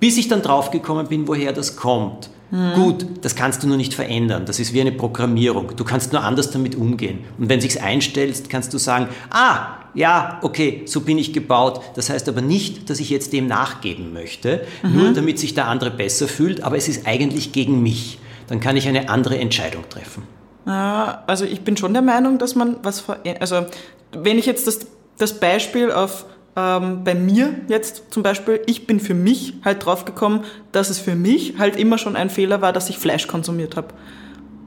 Bis 0.00 0.16
ich 0.16 0.28
dann 0.28 0.42
draufgekommen 0.42 1.08
bin, 1.08 1.28
woher 1.28 1.52
das 1.52 1.76
kommt. 1.76 2.30
Gut, 2.74 3.06
das 3.22 3.34
kannst 3.34 3.62
du 3.62 3.66
nur 3.66 3.78
nicht 3.78 3.94
verändern. 3.94 4.44
Das 4.44 4.60
ist 4.60 4.74
wie 4.74 4.82
eine 4.82 4.92
Programmierung. 4.92 5.74
Du 5.74 5.84
kannst 5.84 6.12
nur 6.12 6.22
anders 6.22 6.50
damit 6.50 6.74
umgehen. 6.74 7.20
Und 7.38 7.48
wenn 7.48 7.62
sich's 7.62 7.78
einstellst, 7.78 8.50
kannst 8.50 8.74
du 8.74 8.78
sagen, 8.78 9.08
ah, 9.30 9.78
ja, 9.94 10.38
okay, 10.42 10.82
so 10.86 11.00
bin 11.02 11.18
ich 11.18 11.32
gebaut. 11.32 11.80
Das 11.94 12.10
heißt 12.10 12.28
aber 12.28 12.40
nicht, 12.40 12.88
dass 12.88 13.00
ich 13.00 13.10
jetzt 13.10 13.32
dem 13.32 13.46
nachgeben 13.46 14.12
möchte, 14.12 14.66
nur 14.82 15.12
damit 15.12 15.38
sich 15.38 15.54
der 15.54 15.68
andere 15.68 15.90
besser 15.90 16.28
fühlt, 16.28 16.62
aber 16.62 16.76
es 16.76 16.88
ist 16.88 17.06
eigentlich 17.06 17.52
gegen 17.52 17.82
mich. 17.82 18.18
Dann 18.48 18.60
kann 18.60 18.76
ich 18.76 18.88
eine 18.88 19.08
andere 19.08 19.38
Entscheidung 19.38 19.88
treffen. 19.88 20.24
Ja, 20.66 21.22
also 21.26 21.44
ich 21.44 21.62
bin 21.62 21.76
schon 21.76 21.92
der 21.92 22.02
Meinung, 22.02 22.38
dass 22.38 22.54
man 22.54 22.76
was 22.82 23.00
verändert. 23.00 23.40
Also 23.40 23.66
wenn 24.12 24.38
ich 24.38 24.46
jetzt 24.46 24.66
das, 24.66 24.80
das 25.18 25.38
Beispiel 25.38 25.90
auf 25.90 26.26
ähm, 26.54 27.02
bei 27.02 27.14
mir 27.14 27.54
jetzt 27.68 28.12
zum 28.12 28.22
Beispiel, 28.22 28.60
ich 28.66 28.86
bin 28.86 29.00
für 29.00 29.14
mich 29.14 29.54
halt 29.64 29.84
draufgekommen, 29.84 30.44
dass 30.70 30.90
es 30.90 30.98
für 30.98 31.14
mich 31.14 31.54
halt 31.58 31.76
immer 31.76 31.98
schon 31.98 32.14
ein 32.14 32.30
Fehler 32.30 32.60
war, 32.60 32.72
dass 32.72 32.90
ich 32.90 32.98
Fleisch 32.98 33.26
konsumiert 33.26 33.76
habe. 33.76 33.88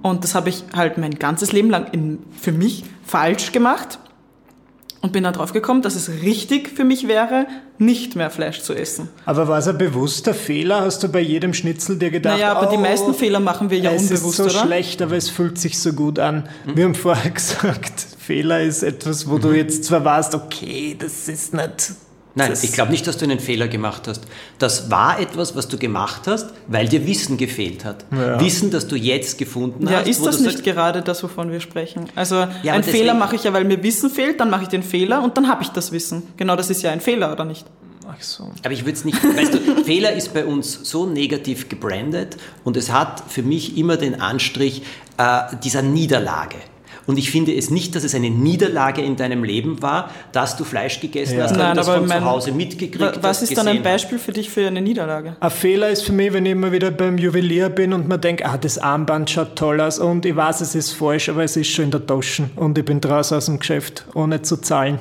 Und 0.02 0.24
das 0.24 0.36
habe 0.36 0.50
ich 0.50 0.64
halt 0.76 0.98
mein 0.98 1.16
ganzes 1.18 1.52
Leben 1.52 1.70
lang 1.70 1.88
in, 1.92 2.20
für 2.40 2.52
mich 2.52 2.84
falsch 3.04 3.52
gemacht 3.52 4.00
und 5.06 5.12
bin 5.12 5.24
dann 5.24 5.34
draufgekommen, 5.34 5.84
dass 5.84 5.94
es 5.94 6.10
richtig 6.24 6.70
für 6.70 6.84
mich 6.84 7.08
wäre, 7.08 7.46
nicht 7.78 8.16
mehr 8.16 8.32
Fleisch 8.32 8.62
zu 8.62 8.74
essen. 8.74 9.08
Aber 9.26 9.48
war 9.48 9.60
es 9.60 9.68
ein 9.68 9.78
bewusster 9.78 10.34
Fehler? 10.34 10.82
Hast 10.82 11.04
du 11.04 11.10
bei 11.10 11.20
jedem 11.20 11.54
Schnitzel 11.54 12.00
dir 12.00 12.10
gedacht, 12.10 12.40
Naja, 12.40 12.54
aber 12.54 12.72
die 12.72 12.78
oh, 12.78 12.82
meisten 12.82 13.14
Fehler 13.14 13.40
machen 13.40 13.70
wir 13.70 13.78
ja 13.78 13.92
es 13.92 14.02
unbewusst, 14.02 14.26
ist 14.26 14.36
so 14.38 14.44
oder? 14.46 14.66
schlecht, 14.66 15.04
aber 15.04 15.16
es 15.16 15.30
fühlt 15.30 15.60
sich 15.60 15.78
so 15.78 15.94
gut 15.94 16.18
an. 16.18 16.50
Wir 16.74 16.86
haben 16.86 16.96
vorher 16.96 17.30
gesagt, 17.32 18.04
Fehler 18.18 18.64
ist 18.64 18.82
etwas, 18.82 19.30
wo 19.30 19.38
du 19.38 19.52
jetzt 19.52 19.84
zwar 19.84 20.04
warst, 20.04 20.34
okay, 20.34 20.96
das 20.98 21.28
ist 21.28 21.54
nicht... 21.54 21.92
Nein, 22.38 22.50
das 22.50 22.64
ich 22.64 22.74
glaube 22.74 22.92
nicht, 22.92 23.08
dass 23.08 23.18
du 23.18 23.24
einen 23.26 23.40
Fehler 23.40 23.68
gemacht 23.70 24.08
hast. 24.08 24.22
Das 24.60 24.92
war 24.92 25.20
etwas, 25.20 25.56
was 25.56 25.68
du 25.70 25.78
gemacht 25.78 26.24
hast, 26.28 26.52
weil 26.68 26.88
dir 26.88 27.08
Wissen 27.08 27.38
gefehlt 27.38 27.86
hat. 27.86 28.06
Ja. 28.12 28.40
Wissen, 28.42 28.72
das 28.72 28.88
du 28.88 28.96
jetzt 28.98 29.38
gefunden 29.38 29.88
Ja, 29.88 30.00
hast. 30.00 30.08
ist 30.10 30.22
wo 30.22 30.26
das 30.26 30.40
nicht 30.42 30.52
sagst, 30.52 30.64
gerade 30.66 31.02
das, 31.02 31.24
wovon 31.24 31.52
wir 31.52 31.62
sprechen? 31.62 32.06
Also 32.16 32.36
Ja, 32.36 32.42
aber 32.44 32.52
ein 32.74 32.82
deswegen- 32.82 32.98
Fehler 32.98 33.14
mache 33.14 33.36
ich 33.38 33.44
ja, 33.46 33.54
weil 33.54 33.64
mir 33.64 33.82
Wissen 33.82 34.10
fehlt, 34.10 34.40
dann 34.42 34.50
mache 34.50 34.64
ich 34.64 34.68
den 34.70 34.84
Fehler 34.84 35.24
und 35.24 35.38
dann 35.38 35.48
habe 35.48 35.64
ich 35.64 35.70
das 35.70 35.92
Wissen. 35.94 36.24
Genau, 36.38 36.56
das 36.58 36.70
ist 36.70 36.82
ja 36.82 36.92
ein 36.92 37.00
Fehler, 37.02 37.32
oder 37.32 37.46
nicht? 37.46 37.66
Ach 38.08 38.22
so. 38.22 38.52
Aber 38.64 38.72
ich 38.74 38.82
würde 38.86 38.98
es 38.98 39.06
nicht, 39.06 39.18
weißt 39.24 39.54
du, 39.54 39.58
Fehler 39.86 40.12
ist 40.14 40.34
bei 40.34 40.46
uns 40.46 40.80
so 40.84 41.06
negativ 41.06 41.70
gebrandet 41.70 42.38
und 42.64 42.78
es 42.78 42.92
hat 42.92 43.24
für 43.30 43.44
mich 43.44 43.78
immer 43.78 43.98
den 43.98 44.20
Anstrich 44.22 44.84
äh, 45.18 45.40
dieser 45.64 45.82
Niederlage. 45.82 46.58
Und 47.08 47.18
ich 47.18 47.30
finde 47.32 47.54
es 47.56 47.70
nicht, 47.70 47.96
dass 47.96 48.04
es 48.04 48.16
eine 48.16 48.30
Niederlage 48.30 49.02
in 49.02 49.16
deinem 49.16 49.44
Leben 49.44 49.82
war, 49.82 50.10
dass 50.32 50.58
du 50.58 50.64
Fleisch 50.64 51.00
gegessen 51.00 51.38
Ja. 51.38 51.44
hast 51.44 51.52
und 51.52 51.58
Nein, 51.60 51.76
das 51.78 51.88
aber 51.88 52.00
von 52.00 52.08
mein- 52.08 52.20
zu 52.24 52.26
Hause 52.26 52.52
mitgekriegt 52.52 53.00
Wa- 53.00 53.14
Was 53.22 53.42
ist 53.44 53.56
dann 53.58 53.68
ein 53.68 53.84
Beispiel 53.84 54.18
für 54.18 54.32
dich 54.34 54.50
für 54.50 54.66
eine 54.68 54.82
Niederlage? 54.82 55.36
Ein 55.40 55.52
Fehler 55.52 55.90
ist 55.90 56.02
für 56.04 56.14
mich, 56.14 56.34
wenn 56.34 56.46
ich 56.46 56.54
immer 56.54 56.72
wieder 56.72 56.92
beim 56.92 57.18
Juwelier 57.18 57.70
bin 57.70 57.94
und 57.94 58.08
mir 58.08 58.18
denke, 58.18 58.46
ah, 58.46 58.58
das 58.58 58.78
Armband 58.78 59.30
schaut 59.30 59.56
toll 59.56 59.80
aus 59.82 60.00
und 60.00 60.26
ich 60.26 60.36
weiß, 60.36 60.62
es 60.62 60.74
ist 60.76 60.92
falsch, 60.94 61.30
aber 61.30 61.44
es 61.44 61.56
ist 61.56 61.70
schon 61.70 61.86
in 61.86 61.92
der 61.92 62.06
Tasche 62.06 62.50
und 62.56 62.78
ich 62.78 62.86
bin 62.86 63.00
draußen 63.02 63.38
aus 63.38 63.46
dem 63.46 63.60
Geschäft, 63.60 64.06
ohne 64.16 64.42
zu 64.42 64.58
zahlen. 64.58 65.00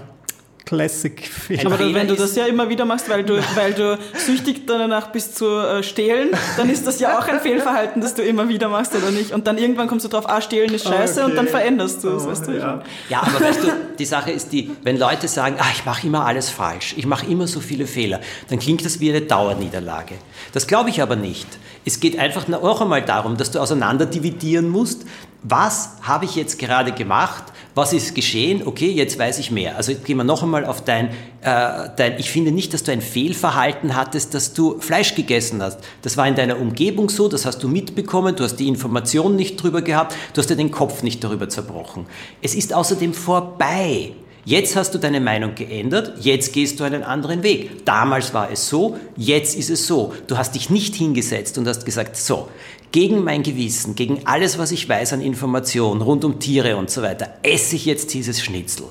Aber 1.66 1.76
Fehler 1.76 1.94
wenn 1.94 2.08
du 2.08 2.14
das 2.14 2.34
ja 2.36 2.46
immer 2.46 2.68
wieder 2.68 2.84
machst, 2.84 3.08
weil 3.10 3.22
du, 3.22 3.34
weil 3.54 3.74
du 3.74 3.98
süchtig 4.16 4.66
danach 4.66 5.08
bist 5.08 5.36
zu 5.36 5.46
äh, 5.46 5.82
stehlen, 5.82 6.30
dann 6.56 6.70
ist 6.70 6.86
das 6.86 7.00
ja 7.00 7.18
auch 7.18 7.28
ein 7.28 7.40
Fehlverhalten, 7.40 8.00
das 8.00 8.14
du 8.14 8.22
immer 8.22 8.48
wieder 8.48 8.68
machst, 8.68 8.94
oder 8.94 9.10
nicht? 9.10 9.32
Und 9.32 9.46
dann 9.46 9.58
irgendwann 9.58 9.88
kommst 9.88 10.04
du 10.06 10.08
drauf, 10.08 10.28
ah, 10.28 10.40
stehlen 10.40 10.72
ist 10.72 10.86
scheiße 10.88 11.24
und 11.24 11.34
dann 11.36 11.44
Okay. 11.46 11.56
veränderst 11.58 12.02
du 12.02 12.08
es, 12.10 12.24
Oh, 12.24 12.28
weißt 12.30 12.46
du? 12.48 12.52
ja. 12.52 12.82
Ja, 13.10 13.22
aber 13.22 13.40
weißt 13.40 13.62
du, 13.62 13.68
die 13.98 14.04
Sache 14.06 14.30
ist 14.30 14.52
die, 14.52 14.70
wenn 14.82 14.98
Leute 14.98 15.28
sagen, 15.28 15.56
ah, 15.58 15.66
ich 15.74 15.84
mache 15.84 16.06
immer 16.06 16.24
alles 16.24 16.48
falsch, 16.48 16.94
ich 16.96 17.06
mache 17.06 17.26
immer 17.26 17.46
so 17.46 17.60
viele 17.60 17.86
Fehler, 17.86 18.20
dann 18.48 18.58
klingt 18.58 18.84
das 18.84 19.00
wie 19.00 19.10
eine 19.10 19.20
Dauerniederlage. 19.20 20.14
Das 20.52 20.66
glaube 20.66 20.88
ich 20.90 21.02
aber 21.02 21.16
nicht. 21.16 21.46
Es 21.84 22.00
geht 22.00 22.18
einfach 22.18 22.48
noch 22.48 22.80
einmal 22.80 23.02
darum, 23.02 23.36
dass 23.36 23.50
du 23.50 23.58
auseinander 23.60 24.06
dividieren 24.06 24.70
musst, 24.70 25.02
was 25.42 25.90
habe 26.02 26.24
ich 26.24 26.36
jetzt 26.36 26.58
gerade 26.58 26.92
gemacht, 26.92 27.44
was 27.74 27.92
ist 27.92 28.14
geschehen, 28.14 28.62
okay, 28.64 28.90
jetzt 28.90 29.18
weiß 29.18 29.38
ich 29.38 29.50
mehr. 29.50 29.76
Also 29.76 29.94
gehen 29.94 30.16
wir 30.16 30.24
noch 30.24 30.42
einmal 30.42 30.64
auf 30.64 30.84
dein, 30.84 31.08
äh, 31.42 31.88
dein, 31.96 32.18
ich 32.18 32.30
finde 32.30 32.52
nicht, 32.52 32.72
dass 32.72 32.84
du 32.84 32.92
ein 32.92 33.00
Fehlverhalten 33.00 33.96
hattest, 33.96 34.34
dass 34.34 34.52
du 34.52 34.78
Fleisch 34.80 35.14
gegessen 35.14 35.62
hast. 35.62 35.78
Das 36.02 36.16
war 36.16 36.26
in 36.28 36.36
deiner 36.36 36.60
Umgebung 36.60 37.08
so, 37.08 37.28
das 37.28 37.46
hast 37.46 37.62
du 37.62 37.68
mitbekommen, 37.68 38.36
du 38.36 38.44
hast 38.44 38.56
die 38.56 38.68
Information 38.68 39.34
nicht 39.36 39.62
drüber 39.62 39.82
gehabt, 39.82 40.14
du 40.32 40.40
hast 40.40 40.48
dir 40.48 40.56
den 40.56 40.70
Kopf 40.70 41.02
nicht 41.02 41.24
darüber 41.24 41.48
zerbrochen. 41.48 42.06
Es 42.42 42.54
ist 42.54 42.72
außerdem 42.72 43.12
vorbei. 43.12 44.12
Jetzt 44.46 44.76
hast 44.76 44.94
du 44.94 44.98
deine 44.98 45.20
Meinung 45.20 45.54
geändert, 45.54 46.18
jetzt 46.20 46.52
gehst 46.52 46.78
du 46.78 46.84
einen 46.84 47.02
anderen 47.02 47.42
Weg. 47.42 47.86
Damals 47.86 48.34
war 48.34 48.50
es 48.50 48.68
so, 48.68 48.98
jetzt 49.16 49.56
ist 49.56 49.70
es 49.70 49.86
so. 49.86 50.12
Du 50.26 50.36
hast 50.36 50.54
dich 50.54 50.68
nicht 50.68 50.94
hingesetzt 50.94 51.56
und 51.56 51.66
hast 51.66 51.86
gesagt, 51.86 52.14
so, 52.16 52.48
gegen 52.94 53.24
mein 53.24 53.42
Gewissen, 53.42 53.96
gegen 53.96 54.24
alles, 54.24 54.56
was 54.56 54.70
ich 54.70 54.88
weiß 54.88 55.14
an 55.14 55.20
Informationen 55.20 56.00
rund 56.00 56.24
um 56.24 56.38
Tiere 56.38 56.76
und 56.76 56.90
so 56.90 57.02
weiter, 57.02 57.26
esse 57.42 57.74
ich 57.74 57.86
jetzt 57.86 58.14
dieses 58.14 58.40
Schnitzel. 58.40 58.86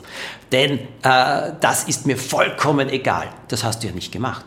Denn 0.51 0.79
äh, 1.03 1.53
das 1.61 1.85
ist 1.85 2.05
mir 2.05 2.17
vollkommen 2.17 2.89
egal. 2.89 3.29
Das 3.47 3.63
hast 3.63 3.81
du 3.81 3.87
ja 3.87 3.93
nicht 3.93 4.11
gemacht. 4.11 4.43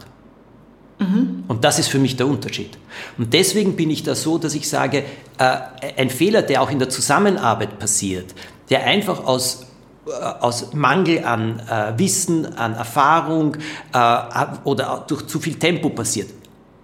Und 1.49 1.65
das 1.65 1.79
ist 1.79 1.89
für 1.89 1.99
mich 1.99 2.17
der 2.17 2.27
Unterschied. 2.27 2.77
Und 3.17 3.33
deswegen 3.33 3.77
bin 3.77 3.89
ich 3.89 4.03
da 4.03 4.15
so, 4.15 4.37
dass 4.37 4.55
ich 4.55 4.69
sage, 4.69 5.05
äh, 5.39 5.59
ein 5.97 6.11
Fehler, 6.11 6.43
der 6.43 6.61
auch 6.61 6.71
in 6.71 6.79
der 6.79 6.91
Zusammenarbeit 6.91 7.79
passiert, 7.79 8.35
der 8.69 8.85
einfach 8.85 9.25
aus, 9.25 9.69
äh, 10.07 10.11
aus 10.11 10.75
Mangel 10.75 11.25
an 11.25 11.61
äh, 11.61 11.99
Wissen, 11.99 12.45
an 12.59 12.75
Erfahrung 12.75 13.57
äh, 13.95 14.21
oder 14.65 15.07
durch 15.09 15.27
zu 15.27 15.41
viel 15.41 15.55
Tempo 15.55 15.89
passiert, 15.89 16.29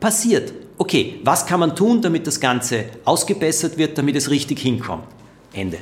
passiert. 0.00 0.54
Okay, 0.82 1.20
was 1.22 1.46
kann 1.46 1.60
man 1.60 1.76
tun, 1.76 2.02
damit 2.02 2.26
das 2.26 2.40
Ganze 2.40 2.86
ausgebessert 3.04 3.78
wird, 3.78 3.96
damit 3.96 4.16
es 4.16 4.30
richtig 4.30 4.58
hinkommt? 4.58 5.04
Ende. 5.52 5.78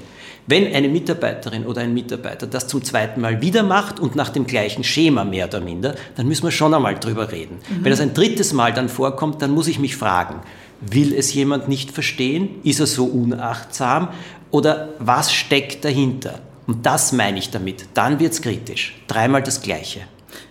Wenn 0.47 0.75
eine 0.75 0.91
Mitarbeiterin 0.91 1.65
oder 1.65 1.81
ein 1.81 1.95
Mitarbeiter 1.95 2.47
das 2.47 2.69
zum 2.69 2.85
zweiten 2.85 3.23
Mal 3.23 3.41
wieder 3.41 3.63
macht 3.63 3.99
und 3.99 4.15
nach 4.15 4.29
dem 4.29 4.47
gleichen 4.47 4.85
Schema 4.85 5.25
mehr 5.25 5.47
oder 5.47 5.63
minder, 5.63 5.95
dann 6.17 6.29
müssen 6.29 6.43
wir 6.43 6.51
schon 6.51 6.75
einmal 6.75 6.99
drüber 6.99 7.33
reden. 7.33 7.61
Wenn 7.81 7.91
das 7.91 8.01
ein 8.01 8.13
drittes 8.13 8.53
Mal 8.53 8.75
dann 8.75 8.91
vorkommt, 8.91 9.41
dann 9.41 9.53
muss 9.53 9.69
ich 9.69 9.79
mich 9.79 9.97
fragen, 9.97 10.41
will 10.83 11.15
es 11.15 11.33
jemand 11.33 11.67
nicht 11.67 11.93
verstehen? 11.93 12.57
Ist 12.63 12.81
er 12.81 12.87
so 12.87 13.07
unachtsam? 13.07 14.09
Oder 14.51 14.91
was 14.99 15.33
steckt 15.33 15.83
dahinter? 15.83 16.41
Und 16.67 16.85
das 16.85 17.13
meine 17.13 17.39
ich 17.39 17.49
damit. 17.49 17.87
Dann 17.95 18.21
wird 18.21 18.35
es 18.35 18.43
kritisch. 18.43 19.01
Dreimal 19.07 19.43
das 19.43 19.63
Gleiche. 19.63 20.01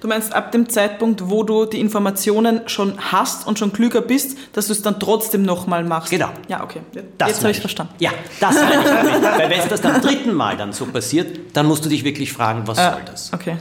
Du 0.02 0.08
meinst 0.08 0.34
ab 0.34 0.52
dem 0.52 0.70
Zeitpunkt, 0.70 1.30
wo 1.30 1.44
du 1.44 1.66
die 1.66 1.80
Informationen 1.80 2.62
schon 2.68 2.94
hast 3.12 3.46
und 3.48 3.60
schon 3.60 3.74
klüger 3.74 4.02
bist, 4.02 4.38
dass 4.54 4.68
du 4.68 4.74
es 4.74 4.82
dann 4.82 5.00
trotzdem 5.00 5.44
nochmal 5.44 5.84
machst? 5.84 6.10
Genau. 6.12 6.30
Ja, 6.48 6.64
okay. 6.64 6.82
Das 7.18 7.30
Jetzt 7.30 7.40
habe 7.42 7.52
ich 7.52 7.60
verstanden. 7.60 7.94
Ja, 8.00 8.12
das 8.40 8.56
meine 8.56 8.76
ich 8.82 8.90
damit. 8.90 9.22
Weil 9.24 9.50
wenn 9.50 9.60
es 9.60 9.68
das 9.68 9.82
beim 9.82 10.02
dritten 10.02 10.34
Mal 10.34 10.58
dann 10.58 10.74
so 10.74 10.86
passiert, 10.86 11.38
dann 11.54 11.66
musst 11.66 11.84
du 11.86 11.90
dich 11.90 12.04
wirklich 12.04 12.32
fragen, 12.34 12.64
was 12.66 12.78
Ja, 12.78 12.94
soll 12.94 13.02
das? 13.06 13.34
Okay. 13.34 13.58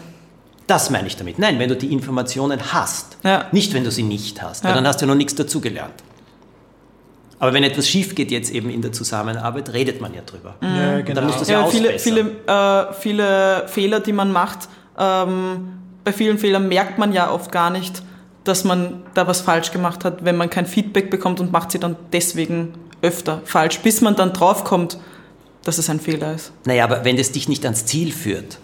Das 0.66 0.90
meine 0.90 1.06
ich 1.06 1.16
damit. 1.16 1.38
Nein, 1.38 1.58
wenn 1.58 1.68
du 1.70 1.76
die 1.76 1.92
Informationen 1.92 2.60
hast, 2.72 3.16
Ja. 3.24 3.46
nicht 3.52 3.72
wenn 3.74 3.84
du 3.84 3.90
sie 3.90 4.02
nicht 4.02 4.42
hast, 4.42 4.64
weil 4.64 4.70
Ja. 4.70 4.74
dann 4.76 4.86
hast 4.86 5.00
du 5.00 5.06
ja 5.06 5.08
noch 5.08 5.16
nichts 5.16 5.34
dazugelernt. 5.34 5.94
Aber 7.40 7.52
wenn 7.52 7.62
etwas 7.62 7.88
schief 7.88 8.14
geht 8.16 8.30
jetzt 8.32 8.50
eben 8.50 8.68
in 8.68 8.82
der 8.82 8.90
Zusammenarbeit, 8.92 9.72
redet 9.72 10.00
man 10.00 10.12
ja 10.12 10.22
drüber. 10.26 10.56
Ja, 10.60 10.96
Und 10.96 11.04
genau. 11.06 11.14
dann 11.20 11.26
musst 11.26 11.38
du 11.38 11.42
es 11.42 11.48
ja, 11.48 11.60
Ja, 11.60 11.66
viele, 11.68 11.94
ausbessern. 11.94 12.30
viele, 12.46 12.88
äh, 12.90 12.92
viele 12.94 13.68
Fehler, 13.68 14.00
die 14.00 14.12
man 14.12 14.32
macht, 14.32 14.68
ähm, 14.98 15.72
bei 16.08 16.12
vielen 16.14 16.38
Fehlern 16.38 16.68
merkt 16.68 16.96
man 16.98 17.12
ja 17.12 17.30
oft 17.30 17.52
gar 17.52 17.68
nicht, 17.68 18.02
dass 18.44 18.64
man 18.64 19.02
da 19.12 19.26
was 19.26 19.42
falsch 19.42 19.72
gemacht 19.72 20.06
hat, 20.06 20.24
wenn 20.24 20.38
man 20.38 20.48
kein 20.48 20.64
Feedback 20.64 21.10
bekommt 21.10 21.38
und 21.38 21.52
macht 21.52 21.70
sie 21.70 21.78
dann 21.78 21.96
deswegen 22.14 22.72
öfter 23.02 23.42
falsch, 23.44 23.80
bis 23.80 24.00
man 24.00 24.16
dann 24.16 24.32
draufkommt, 24.32 24.96
dass 25.64 25.76
es 25.76 25.90
ein 25.90 26.00
Fehler 26.00 26.32
ist. 26.32 26.50
Naja, 26.64 26.84
aber 26.84 27.04
wenn 27.04 27.18
es 27.18 27.30
dich 27.30 27.46
nicht 27.46 27.62
ans 27.66 27.84
Ziel 27.84 28.10
führt, 28.10 28.58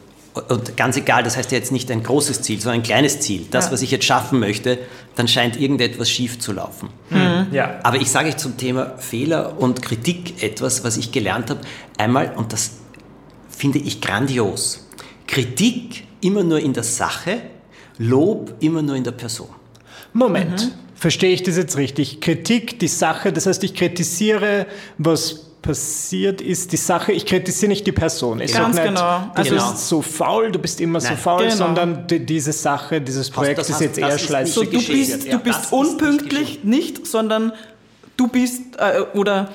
und 0.49 0.75
ganz 0.79 0.97
egal, 0.97 1.23
das 1.23 1.37
heißt 1.37 1.53
ja 1.53 1.59
jetzt 1.59 1.71
nicht 1.71 1.91
ein 1.91 2.03
großes 2.03 2.41
Ziel, 2.41 2.59
sondern 2.63 2.81
ein 2.81 2.83
kleines 2.83 3.21
Ziel, 3.21 3.47
das, 3.51 3.67
Ja. 3.67 3.73
was 3.73 3.83
ich 3.83 3.91
jetzt 3.91 4.07
schaffen 4.07 4.41
möchte, 4.41 4.79
dann 5.17 5.29
scheint 5.29 5.61
irgendetwas 5.61 6.09
schief 6.09 6.39
zu 6.39 6.53
laufen. 6.53 6.89
Ja. 7.53 7.79
Aber 7.83 7.99
ich 7.99 8.11
sage 8.11 8.31
euch 8.31 8.39
zum 8.39 8.57
Thema 8.57 8.97
Fehler 8.97 9.61
und 9.61 9.83
Kritik 9.83 10.43
etwas, 10.43 10.83
was 10.83 10.97
ich 10.97 11.13
gelernt 11.13 11.51
habe. 11.51 11.61
Einmal, 11.99 12.33
und 12.37 12.55
das 12.55 12.71
finde 13.51 13.79
ich 13.81 14.01
grandios. 14.01 14.89
Kritik 15.27 16.05
immer 16.25 16.43
nur 16.43 16.59
in 16.59 16.73
der 16.73 16.83
Sache, 16.85 17.43
Lob 17.99 18.55
immer 18.61 18.83
nur 18.83 18.97
in 18.97 19.05
der 19.05 19.13
Person. 19.13 19.49
Moment, 20.13 20.73
verstehe 20.97 21.33
ich 21.33 21.43
das 21.43 21.57
jetzt 21.57 21.77
richtig? 21.77 22.21
Kritik, 22.21 22.79
die 22.81 22.89
Sache, 22.89 23.33
das 23.33 23.47
heißt, 23.47 23.63
ich 23.65 23.75
kritisiere, 23.75 24.67
was 24.99 25.45
passiert 25.63 26.41
ist, 26.41 26.73
die 26.73 26.77
Sache, 26.77 27.13
ich 27.13 27.25
kritisiere 27.25 27.71
nicht 27.71 27.87
die 27.87 27.93
Person. 27.93 28.41
Ich 28.41 28.53
Ganz 28.53 28.75
nicht, 28.77 28.85
genau. 28.85 29.31
Du 29.35 29.43
Genau. 29.43 29.71
bist 29.73 29.89
so 29.89 30.03
faul, 30.03 30.53
du 30.53 30.59
bist 30.59 30.81
immer 30.81 31.01
so 31.01 31.09
Nein. 31.09 31.17
faul, 31.17 31.43
Genau. 31.45 31.55
sondern 31.57 32.07
die, 32.07 32.25
diese 32.25 32.53
Sache, 32.53 33.01
dieses 33.01 33.31
Projekt 33.31 33.59
das 33.59 33.71
ist 33.71 33.81
jetzt 33.81 33.99
das 34.01 34.11
eher 34.11 34.19
schleißig 34.19 34.55
So, 34.55 34.63
du 34.65 34.71
bist, 34.71 35.33
du 35.33 35.39
bist 35.39 35.59
ist 35.61 35.73
nicht 35.73 35.73
unpünktlich, 35.73 36.65
nicht, 36.65 37.07
sondern 37.07 37.53
du 38.17 38.29
bist, 38.29 38.61
äh, 38.79 39.01
oder, 39.19 39.51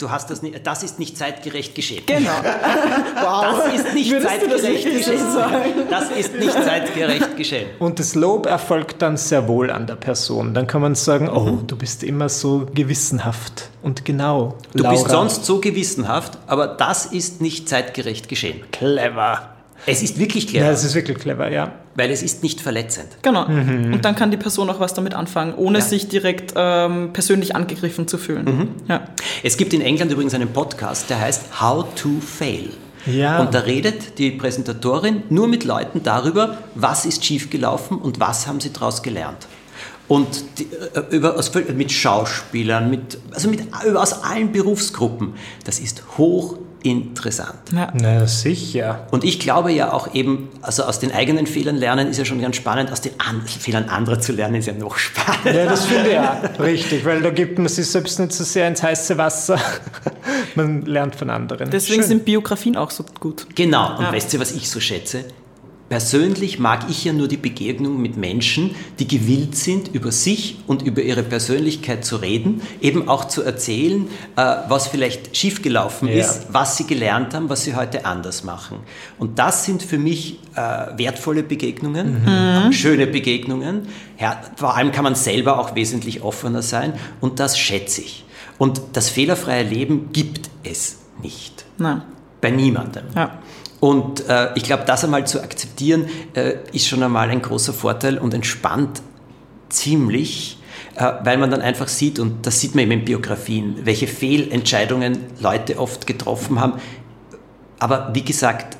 Du 0.00 0.10
hast 0.10 0.30
das 0.30 0.40
nicht, 0.40 0.66
das 0.66 0.82
ist 0.82 0.98
nicht 0.98 1.18
zeitgerecht 1.18 1.74
geschehen. 1.74 2.02
genau. 2.06 2.30
Das 3.14 3.74
ist 3.74 3.92
nicht 3.94 4.10
Würdest 4.10 4.42
du 4.42 4.48
das 4.48 4.62
zeitgerecht 4.62 4.84
so 5.04 5.10
geschehen. 5.12 5.32
sagen? 5.32 5.64
Das 5.90 6.10
ist 6.10 6.34
nicht 6.34 6.52
zeitgerecht 6.52 7.36
geschehen. 7.36 7.68
Und 7.78 7.98
das 7.98 8.14
Lob 8.14 8.46
erfolgt 8.46 9.02
dann 9.02 9.18
sehr 9.18 9.46
wohl 9.46 9.70
an 9.70 9.86
der 9.86 9.96
Person. 9.96 10.54
Dann 10.54 10.66
kann 10.66 10.80
man 10.80 10.94
sagen, 10.94 11.28
oh, 11.28 11.58
du 11.66 11.76
bist 11.76 12.02
immer 12.02 12.30
so 12.30 12.66
gewissenhaft 12.74 13.68
und 13.82 14.06
genau. 14.06 14.56
Du 14.74 14.82
Laura. 14.82 14.94
bist 14.94 15.10
sonst 15.10 15.44
so 15.44 15.60
gewissenhaft, 15.60 16.38
aber 16.46 16.66
das 16.66 17.04
ist 17.06 17.42
nicht 17.42 17.68
zeitgerecht 17.68 18.28
geschehen. 18.28 18.62
clever. 18.72 19.54
Es 19.86 20.02
ist 20.02 20.18
wirklich 20.18 20.46
clever, 20.46 20.66
Ja, 20.66 20.70
das 20.70 20.84
ist 20.84 20.94
wirklich 20.94 21.18
clever, 21.18 21.50
ja. 21.50 21.72
weil 21.94 22.10
es 22.10 22.22
ist 22.22 22.42
nicht 22.42 22.60
verletzend. 22.60 23.08
Genau. 23.22 23.46
Und 23.46 24.00
dann 24.02 24.14
kann 24.14 24.30
die 24.30 24.36
Person 24.36 24.68
auch 24.70 24.78
was 24.80 24.94
damit 24.94 25.14
anfangen, 25.14 25.54
ohne 25.54 25.78
Ja. 25.78 25.84
sich 25.84 26.08
direkt 26.08 26.52
ähm, 26.56 27.12
persönlich 27.12 27.56
angegriffen 27.56 28.06
zu 28.06 28.18
fühlen. 28.18 28.70
Ja. 28.88 29.02
Es 29.42 29.56
gibt 29.56 29.72
in 29.72 29.80
England 29.80 30.12
übrigens 30.12 30.34
einen 30.34 30.52
Podcast, 30.52 31.08
der 31.10 31.20
heißt 31.20 31.60
How 31.60 31.86
to 31.94 32.08
Fail. 32.20 32.70
Ja. 33.06 33.40
Und 33.40 33.54
da 33.54 33.60
redet 33.60 34.18
die 34.18 34.30
Präsentatorin 34.30 35.22
nur 35.30 35.48
mit 35.48 35.64
Leuten 35.64 36.02
darüber, 36.02 36.58
was 36.74 37.06
ist 37.06 37.24
schiefgelaufen 37.24 37.96
und 37.98 38.20
was 38.20 38.46
haben 38.46 38.60
sie 38.60 38.72
daraus 38.72 39.02
gelernt. 39.02 39.48
Und 40.06 40.44
die, 40.58 40.64
äh, 40.64 41.02
über, 41.10 41.36
aus, 41.38 41.52
mit 41.74 41.92
Schauspielern, 41.92 42.90
mit, 42.90 43.16
also 43.32 43.48
mit, 43.48 43.62
über, 43.86 44.02
aus 44.02 44.22
allen 44.24 44.52
Berufsgruppen. 44.52 45.34
Das 45.64 45.78
ist 45.78 46.02
hochinteressant. 46.80 47.54
Ja. 47.72 47.92
Na 47.94 48.26
sicher. 48.26 49.06
Und 49.10 49.24
ich 49.24 49.38
glaube 49.40 49.72
ja 49.72 49.92
auch 49.92 50.14
eben, 50.14 50.48
also 50.62 50.84
aus 50.84 50.98
den 50.98 51.12
eigenen 51.12 51.46
Fehlern 51.46 51.76
lernen 51.76 52.08
ist 52.08 52.16
ja 52.18 52.24
schon 52.24 52.40
ganz 52.40 52.56
spannend, 52.56 52.90
aus 52.92 53.00
den 53.00 53.12
an 53.18 53.42
Fehlern 53.46 53.88
anderer 53.88 54.20
zu 54.20 54.32
lernen 54.32 54.56
ist 54.56 54.66
ja 54.66 54.72
noch 54.72 54.96
spannender. 54.96 55.64
Ja, 55.64 55.70
das 55.70 55.86
finde 55.86 56.10
ich 56.10 56.18
auch 56.18 56.60
richtig, 56.64 57.04
weil 57.04 57.22
da 57.22 57.30
gibt 57.30 57.58
man 57.58 57.68
sich 57.68 57.86
selbst 57.86 58.18
nicht 58.18 58.32
so 58.32 58.44
sehr 58.44 58.68
ins 58.68 58.82
heiße 58.82 59.16
Wasser. 59.18 59.58
Man 60.54 60.82
lernt 60.82 61.16
von 61.16 61.30
anderen. 61.30 61.70
Deswegen 61.70 62.00
Schön. 62.02 62.08
sind 62.08 62.24
Biografien 62.24 62.76
auch 62.76 62.90
so 62.90 63.04
gut. 63.20 63.46
Genau, 63.54 63.96
und 63.96 64.04
Ja. 64.04 64.12
weißt 64.12 64.32
du, 64.32 64.40
was 64.40 64.52
ich 64.52 64.68
so 64.68 64.80
schätze? 64.80 65.24
Persönlich 65.90 66.60
mag 66.60 66.84
ich 66.88 67.04
ja 67.04 67.12
nur 67.12 67.26
die 67.26 67.36
Begegnung 67.36 68.00
mit 68.00 68.16
Menschen, 68.16 68.76
die 69.00 69.08
gewillt 69.08 69.56
sind, 69.56 69.88
über 69.92 70.12
sich 70.12 70.58
und 70.68 70.82
über 70.82 71.02
ihre 71.02 71.24
Persönlichkeit 71.24 72.04
zu 72.04 72.14
reden, 72.16 72.62
eben 72.80 73.08
auch 73.08 73.24
zu 73.26 73.42
erzählen, 73.42 74.06
äh, 74.36 74.40
was 74.68 74.86
vielleicht 74.86 75.36
schiefgelaufen 75.36 76.06
Ja. 76.06 76.14
ist, 76.14 76.46
was 76.52 76.76
sie 76.76 76.86
gelernt 76.86 77.34
haben, 77.34 77.48
was 77.48 77.64
sie 77.64 77.74
heute 77.74 78.04
anders 78.06 78.44
machen. 78.44 78.78
Und 79.18 79.40
das 79.40 79.64
sind 79.64 79.82
für 79.82 79.98
mich 79.98 80.38
äh, 80.54 80.96
wertvolle 80.96 81.42
Begegnungen, 81.42 82.22
Mhm. 82.66 82.72
schöne 82.72 83.08
Begegnungen. 83.08 83.88
Vor 84.56 84.76
allem 84.76 84.92
kann 84.92 85.02
man 85.02 85.16
selber 85.16 85.58
auch 85.58 85.74
wesentlich 85.74 86.22
offener 86.22 86.62
sein 86.62 86.92
und 87.20 87.40
das 87.40 87.58
schätze 87.58 88.02
ich. 88.02 88.24
Und 88.58 88.80
das 88.92 89.10
fehlerfreie 89.10 89.64
Leben 89.64 90.10
gibt 90.12 90.50
es 90.62 90.98
nicht. 91.20 91.64
Nein. 91.78 92.02
Bei 92.40 92.50
niemandem. 92.50 93.04
Ja. 93.16 93.38
Und 93.80 94.28
äh, 94.28 94.50
ich 94.56 94.62
glaube, 94.64 94.84
das 94.86 95.04
einmal 95.04 95.26
zu 95.26 95.42
akzeptieren, 95.42 96.06
äh, 96.34 96.54
ist 96.72 96.86
schon 96.86 97.02
einmal 97.02 97.30
ein 97.30 97.40
großer 97.40 97.72
Vorteil 97.72 98.18
und 98.18 98.34
entspannt 98.34 99.00
ziemlich, 99.70 100.58
äh, 100.96 101.12
weil 101.24 101.38
man 101.38 101.50
dann 101.50 101.62
einfach 101.62 101.88
sieht, 101.88 102.18
und 102.18 102.46
das 102.46 102.60
sieht 102.60 102.74
man 102.74 102.82
eben 102.82 102.92
in 102.92 103.04
Biografien, 103.06 103.80
welche 103.84 104.06
Fehlentscheidungen 104.06 105.18
Leute 105.40 105.78
oft 105.78 106.06
getroffen 106.06 106.60
haben. 106.60 106.74
Aber 107.78 108.10
wie 108.12 108.22
gesagt, 108.22 108.76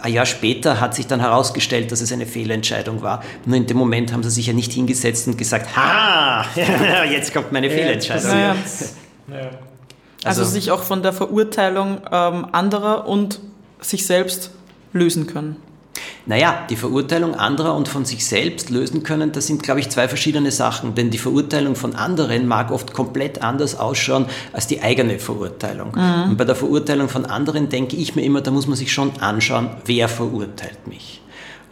ein 0.00 0.12
Jahr 0.12 0.26
später 0.26 0.80
hat 0.80 0.94
sich 0.94 1.06
dann 1.08 1.18
herausgestellt, 1.18 1.90
dass 1.90 2.00
es 2.00 2.12
eine 2.12 2.26
Fehlentscheidung 2.26 3.02
war. 3.02 3.22
Nur 3.46 3.56
in 3.56 3.66
dem 3.66 3.78
Moment 3.78 4.12
haben 4.12 4.22
sie 4.22 4.30
sich 4.30 4.46
ja 4.46 4.52
nicht 4.52 4.72
hingesetzt 4.72 5.26
und 5.26 5.36
gesagt, 5.38 5.74
ha, 5.76 6.44
jetzt 7.10 7.32
kommt 7.34 7.50
meine 7.52 7.70
Fehlentscheidung. 7.70 8.30
Ja. 8.30 8.54
Ja. 9.28 9.50
Also, 10.22 10.42
Also- 10.42 10.44
sich 10.44 10.70
auch 10.70 10.82
von 10.84 11.02
der 11.02 11.12
Verurteilung 11.12 12.02
ähm, 12.12 12.46
anderer 12.52 13.08
und 13.08 13.40
sich 13.84 14.06
selbst 14.06 14.50
lösen 14.92 15.26
können. 15.26 15.56
Naja, 16.26 16.66
die 16.70 16.76
Verurteilung 16.76 17.34
anderer 17.34 17.76
und 17.76 17.86
von 17.86 18.04
sich 18.04 18.26
selbst 18.26 18.70
lösen 18.70 19.02
können, 19.02 19.32
das 19.32 19.46
sind, 19.46 19.62
glaube 19.62 19.80
ich, 19.80 19.90
zwei 19.90 20.08
verschiedene 20.08 20.50
Sachen. 20.50 20.94
Denn 20.94 21.10
die 21.10 21.18
Verurteilung 21.18 21.76
von 21.76 21.94
anderen 21.94 22.48
mag 22.48 22.70
oft 22.70 22.92
komplett 22.92 23.42
anders 23.42 23.78
ausschauen 23.78 24.26
als 24.52 24.66
die 24.66 24.82
eigene 24.82 25.18
Verurteilung. 25.18 25.92
Und 26.30 26.36
bei 26.36 26.44
der 26.44 26.56
Verurteilung 26.56 27.08
von 27.08 27.26
anderen 27.26 27.68
denke 27.68 27.96
ich 27.96 28.16
mir 28.16 28.22
immer, 28.22 28.40
da 28.40 28.50
muss 28.50 28.66
man 28.66 28.76
sich 28.76 28.92
schon 28.92 29.12
anschauen, 29.20 29.70
wer 29.84 30.08
verurteilt 30.08 30.86
mich. 30.86 31.20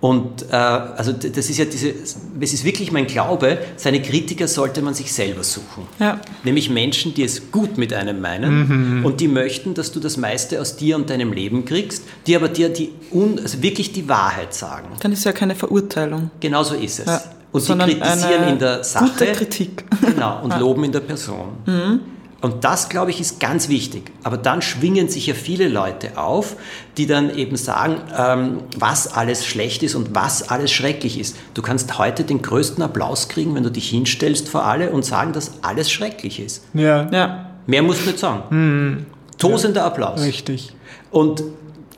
Und 0.02 0.50
äh, 0.50 0.56
also 0.56 1.12
das 1.12 1.48
ist 1.48 1.58
ja 1.58 1.64
diese, 1.64 1.90
es 1.90 2.52
ist 2.52 2.64
wirklich 2.64 2.90
mein 2.90 3.06
Glaube, 3.06 3.58
seine 3.76 4.02
Kritiker 4.02 4.48
sollte 4.48 4.82
man 4.82 4.94
sich 4.94 5.12
selber 5.12 5.44
suchen. 5.44 5.86
Ja. 6.00 6.20
Nämlich 6.42 6.70
Menschen, 6.70 7.14
die 7.14 7.22
es 7.22 7.52
gut 7.52 7.78
mit 7.78 7.92
einem 7.92 8.20
meinen 8.20 9.04
und 9.04 9.20
die 9.20 9.28
möchten, 9.28 9.74
dass 9.74 9.92
du 9.92 10.00
das 10.00 10.16
meiste 10.16 10.60
aus 10.60 10.74
dir 10.74 10.96
und 10.96 11.08
deinem 11.08 11.32
Leben 11.32 11.64
kriegst, 11.64 12.02
die 12.26 12.34
aber 12.34 12.48
dir 12.48 12.68
die 12.68 12.90
un, 13.12 13.38
also 13.38 13.62
wirklich 13.62 13.92
die 13.92 14.08
Wahrheit 14.08 14.54
sagen. 14.54 14.88
Dann 14.98 15.12
ist 15.12 15.22
ja 15.22 15.30
keine 15.30 15.54
Verurteilung. 15.54 16.32
Genau 16.40 16.64
so 16.64 16.74
ist 16.74 16.98
es. 16.98 17.06
Ja. 17.06 17.22
Und 17.52 17.60
sie 17.60 17.78
kritisieren 17.78 18.48
in 18.48 18.58
der 18.58 18.82
Sache. 18.82 19.04
Gute 19.04 19.26
Kritik. 19.26 19.84
Genau, 20.00 20.42
und 20.42 20.58
loben 20.58 20.82
in 20.82 20.90
der 20.90 21.00
Person. 21.00 22.00
Und 22.42 22.64
das, 22.64 22.88
glaube 22.88 23.10
ich, 23.12 23.20
ist 23.20 23.38
ganz 23.40 23.68
wichtig. 23.68 24.10
Aber 24.24 24.36
dann 24.36 24.60
schwingen 24.62 25.08
sich 25.08 25.28
ja 25.28 25.34
viele 25.34 25.68
Leute 25.68 26.18
auf, 26.18 26.56
die 26.96 27.06
dann 27.06 27.30
eben 27.34 27.56
sagen, 27.56 28.00
ähm, 28.18 28.58
was 28.76 29.14
alles 29.14 29.46
schlecht 29.46 29.82
ist 29.84 29.94
und 29.94 30.14
was 30.14 30.50
alles 30.50 30.72
schrecklich 30.72 31.18
ist. 31.20 31.36
Du 31.54 31.62
kannst 31.62 31.98
heute 31.98 32.24
den 32.24 32.42
größten 32.42 32.82
Applaus 32.82 33.28
kriegen, 33.28 33.54
wenn 33.54 33.62
du 33.62 33.70
dich 33.70 33.88
hinstellst 33.90 34.48
vor 34.48 34.64
alle 34.64 34.90
und 34.90 35.04
sagen, 35.04 35.32
dass 35.32 35.52
alles 35.62 35.90
schrecklich 35.90 36.40
ist. 36.40 36.64
Ja, 36.74 37.08
Ja. 37.10 37.46
Mehr 37.66 37.82
musst 37.82 38.02
du 38.02 38.06
nicht 38.06 38.18
sagen. 38.18 39.06
Tosender 39.38 39.84
Applaus. 39.84 40.20
richtig. 40.20 40.74
Und 41.12 41.44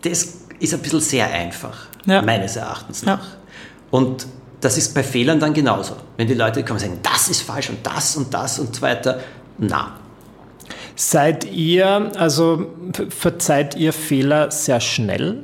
das 0.02 0.34
ist 0.60 0.74
ein 0.74 0.80
bisschen 0.80 1.00
sehr 1.00 1.26
einfach, 1.32 1.86
Ja. 2.04 2.20
meines 2.20 2.56
Erachtens 2.56 3.00
Ja. 3.00 3.16
nach. 3.16 3.26
Und 3.90 4.26
das 4.60 4.76
ist 4.76 4.94
bei 4.94 5.02
Fehlern 5.02 5.40
dann 5.40 5.54
genauso. 5.54 5.96
Wenn 6.18 6.28
die 6.28 6.34
Leute 6.34 6.62
kommen 6.64 6.78
und 6.78 6.80
sagen, 6.80 6.98
das 7.02 7.28
ist 7.28 7.40
falsch 7.40 7.70
und 7.70 7.78
das 7.82 8.14
und 8.18 8.32
das 8.34 8.58
und 8.58 8.76
so 8.76 8.82
weiter. 8.82 9.20
Na, 9.56 9.92
Seid 10.96 11.50
ihr, 11.52 12.10
also 12.16 12.66
ver- 12.92 13.10
verzeiht 13.10 13.76
ihr 13.76 13.92
Fehler 13.92 14.50
sehr 14.50 14.80
schnell? 14.80 15.38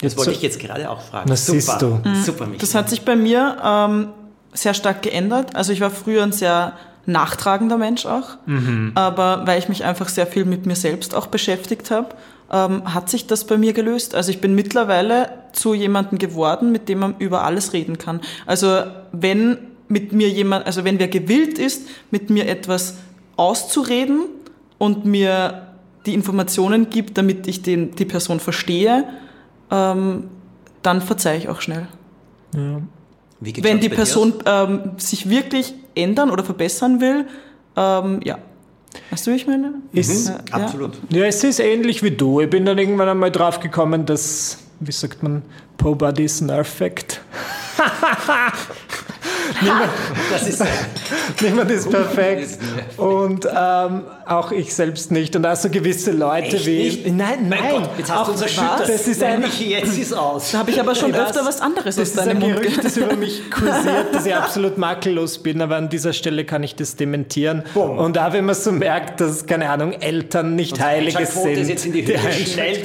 das 0.00 0.16
wollte 0.16 0.30
so- 0.30 0.36
ich 0.36 0.42
jetzt 0.42 0.58
gerade 0.60 0.90
auch 0.90 1.00
fragen. 1.00 1.28
Das 1.30 1.46
siehst 1.46 1.80
du. 1.80 2.00
Super, 2.24 2.44
Michael. 2.44 2.58
Das 2.60 2.74
hat 2.74 2.90
sich 2.90 3.02
bei 3.02 3.16
mir 3.16 3.56
ähm, 3.64 4.08
sehr 4.52 4.74
stark 4.74 5.02
geändert. 5.02 5.56
Also 5.56 5.72
ich 5.72 5.80
war 5.80 5.90
früher 5.90 6.22
ein 6.22 6.32
sehr 6.32 6.72
nachtragender 7.06 7.78
Mensch 7.78 8.04
auch, 8.04 8.30
aber 8.96 9.42
weil 9.46 9.60
ich 9.60 9.68
mich 9.68 9.84
einfach 9.84 10.08
sehr 10.08 10.26
viel 10.26 10.44
mit 10.44 10.66
mir 10.66 10.74
selbst 10.74 11.14
auch 11.14 11.28
beschäftigt 11.28 11.90
habe, 11.92 12.08
ähm, 12.52 12.92
hat 12.94 13.08
sich 13.08 13.28
das 13.28 13.44
bei 13.44 13.56
mir 13.58 13.72
gelöst. 13.72 14.14
Also 14.16 14.30
ich 14.32 14.40
bin 14.40 14.54
mittlerweile 14.56 15.28
zu 15.52 15.72
jemandem 15.72 16.18
geworden, 16.18 16.72
mit 16.72 16.88
dem 16.88 16.98
man 16.98 17.14
über 17.20 17.44
alles 17.44 17.72
reden 17.72 17.96
kann. 17.96 18.20
Also 18.44 18.82
wenn 19.12 19.56
mit 19.88 20.12
mir 20.12 20.28
jemand, 20.28 20.66
also 20.66 20.82
wenn 20.84 20.98
wer 20.98 21.06
gewillt 21.08 21.58
ist, 21.60 21.82
mit 22.10 22.28
mir 22.28 22.48
etwas 22.48 22.94
auszureden 23.36 24.24
und 24.78 25.04
mir 25.04 25.68
die 26.04 26.14
Informationen 26.14 26.90
gibt, 26.90 27.18
damit 27.18 27.46
ich 27.46 27.62
den, 27.62 27.94
die 27.94 28.04
Person 28.04 28.40
verstehe, 28.40 29.04
ähm, 29.70 30.24
dann 30.82 31.00
verzeihe 31.00 31.38
ich 31.38 31.48
auch 31.48 31.60
schnell. 31.60 31.86
Wie 33.40 33.52
geht's 33.52 33.66
Wenn 33.66 33.80
die 33.80 33.88
Person 33.88 34.34
ähm, 34.46 34.92
sich 34.98 35.28
wirklich 35.28 35.74
ändern 35.94 36.30
oder 36.30 36.44
verbessern 36.44 37.00
will, 37.00 37.26
ähm, 37.76 38.20
ja. 38.24 38.38
Weißt 39.10 39.26
du, 39.26 39.32
wie 39.32 39.36
ich 39.36 39.46
meine? 39.46 39.74
Ist, 39.92 40.28
Ja, 40.28 40.36
aus? 40.52 40.62
Absolut. 40.62 40.92
ja, 41.10 41.24
es 41.24 41.44
ist 41.44 41.60
ähnlich 41.60 42.02
wie 42.02 42.12
du. 42.12 42.40
Ich 42.40 42.48
bin 42.48 42.64
dann 42.64 42.78
irgendwann 42.78 43.10
einmal 43.10 43.30
drauf 43.30 43.60
gekommen, 43.60 44.06
dass, 44.06 44.56
wie 44.80 44.92
sagt 44.92 45.22
man, 45.22 45.42
Po-Body 45.76 46.24
is 46.24 46.40
perfect. 49.54 49.92
Das 50.32 50.48
ist 50.48 50.62
Niemand 51.40 51.70
ist 51.70 51.90
perfekt. 51.90 52.42
ist 52.42 52.60
perfekt. 52.60 52.98
Und 52.98 53.46
ähm, 53.46 54.02
auch 54.26 54.50
ich 54.52 54.74
selbst 54.74 55.10
nicht. 55.12 55.36
Und 55.36 55.46
auch 55.46 55.56
so 55.56 55.68
gewisse 55.70 56.10
Leute 56.12 56.56
Echt 56.56 56.66
wie. 56.66 56.82
nicht? 56.84 57.06
Nein, 57.06 57.48
Mein 57.48 57.58
nein. 57.60 57.70
Gott, 57.72 57.90
jetzt 57.98 58.10
hast 58.10 58.18
auch 58.20 58.24
du 58.26 58.32
uns 58.32 58.42
erschüttert. 58.42 58.88
Das 58.88 59.06
ist 59.06 59.22
ein, 59.22 59.44
jetzt 59.58 59.98
ist 59.98 60.12
aus. 60.12 60.50
Da 60.52 60.58
habe 60.58 60.70
ich 60.70 60.80
aber 60.80 60.94
schon 60.94 61.14
öfter 61.14 61.44
was 61.44 61.60
anderes 61.60 61.96
das 61.96 62.10
aus 62.10 62.24
deinem 62.24 62.36
ein 62.36 62.38
Mund 62.40 62.54
Gerücht, 62.56 62.68
gehört. 62.76 62.84
das 62.84 62.96
über 62.96 63.16
mich 63.16 63.50
kursiert, 63.50 64.12
dass 64.14 64.26
ich 64.26 64.34
absolut 64.34 64.78
makellos 64.78 65.38
bin, 65.38 65.60
aber 65.62 65.76
an 65.76 65.88
dieser 65.88 66.12
Stelle 66.12 66.44
kann 66.44 66.62
ich 66.62 66.74
das 66.74 66.96
dementieren. 66.96 67.62
Und 67.74 68.18
auch 68.18 68.32
wenn 68.32 68.44
man 68.44 68.54
so 68.54 68.72
merkt, 68.72 69.20
dass, 69.20 69.46
keine 69.46 69.70
Ahnung, 69.70 69.92
Eltern 69.92 70.54
nicht 70.56 70.80
Heiliges 70.80 71.16
Einschaltquote 71.16 71.48
sind. 71.54 71.62
ist 71.62 71.68
jetzt 71.68 71.86
in 71.86 71.92
die 71.92 72.06
Höhe. 72.06 72.16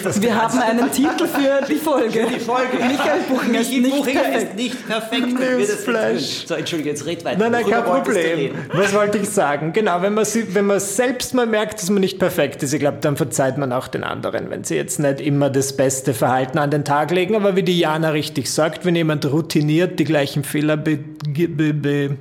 Das 0.03 0.21
Wir 0.21 0.35
haben 0.41 0.59
einen 0.59 0.91
Titel 0.91 1.25
für 1.27 1.65
die 1.67 1.75
Folge. 1.75 2.27
die 2.33 2.39
Folge. 2.39 2.77
Michael 2.77 3.21
Buchinger 3.29 3.61
ist 3.61 3.71
nicht 3.71 4.03
perfekt. 4.03 4.43
ist 4.43 4.55
nicht 4.55 4.87
perfekt. 4.87 5.23
und 5.23 5.39
Newsflash. 5.39 6.45
So, 6.51 6.57
Entschuldige, 6.57 6.89
jetzt 6.89 7.05
red 7.05 7.23
weiter. 7.23 7.39
Nein, 7.39 7.53
nein, 7.53 7.65
kein 7.65 7.85
Problem. 7.85 8.51
Was 8.73 8.93
wollte 8.93 9.19
ich 9.19 9.29
sagen? 9.29 9.71
Genau, 9.71 10.01
wenn 10.01 10.13
man, 10.13 10.25
sie, 10.25 10.53
wenn 10.53 10.65
man 10.65 10.81
selbst 10.81 11.33
mal 11.33 11.45
merkt, 11.45 11.81
dass 11.81 11.89
man 11.89 12.01
nicht 12.01 12.19
perfekt 12.19 12.61
ist, 12.61 12.73
ich 12.73 12.81
glaube, 12.81 12.97
dann 12.99 13.15
verzeiht 13.15 13.57
man 13.57 13.71
auch 13.71 13.87
den 13.87 14.03
anderen, 14.03 14.49
wenn 14.49 14.65
sie 14.65 14.75
jetzt 14.75 14.99
nicht 14.99 15.21
immer 15.21 15.49
das 15.49 15.77
beste 15.77 16.13
Verhalten 16.13 16.57
an 16.57 16.69
den 16.69 16.83
Tag 16.83 17.11
legen. 17.11 17.37
Aber 17.37 17.55
wie 17.55 17.63
die 17.63 17.79
Jana 17.79 18.09
richtig 18.09 18.51
sagt, 18.51 18.83
wenn 18.83 18.97
jemand 18.97 19.25
routiniert 19.31 19.97
die 19.97 20.03
gleichen 20.03 20.43
Fehler 20.43 20.75
be, 20.75 20.97
be, 20.97 21.73
be, 21.73 22.17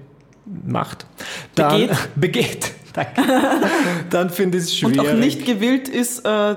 macht, 0.65 1.07
dann 1.57 1.81
Begeht. 1.81 1.97
begeht. 2.15 2.71
Danke. 2.93 3.23
dann 4.11 4.31
finde 4.31 4.59
ich 4.59 4.65
es 4.65 4.83
Und 4.85 4.95
schwierig. 4.95 5.11
auch 5.11 5.15
nicht 5.15 5.45
gewillt 5.45 5.89
ist, 5.89 6.25
äh, 6.25 6.55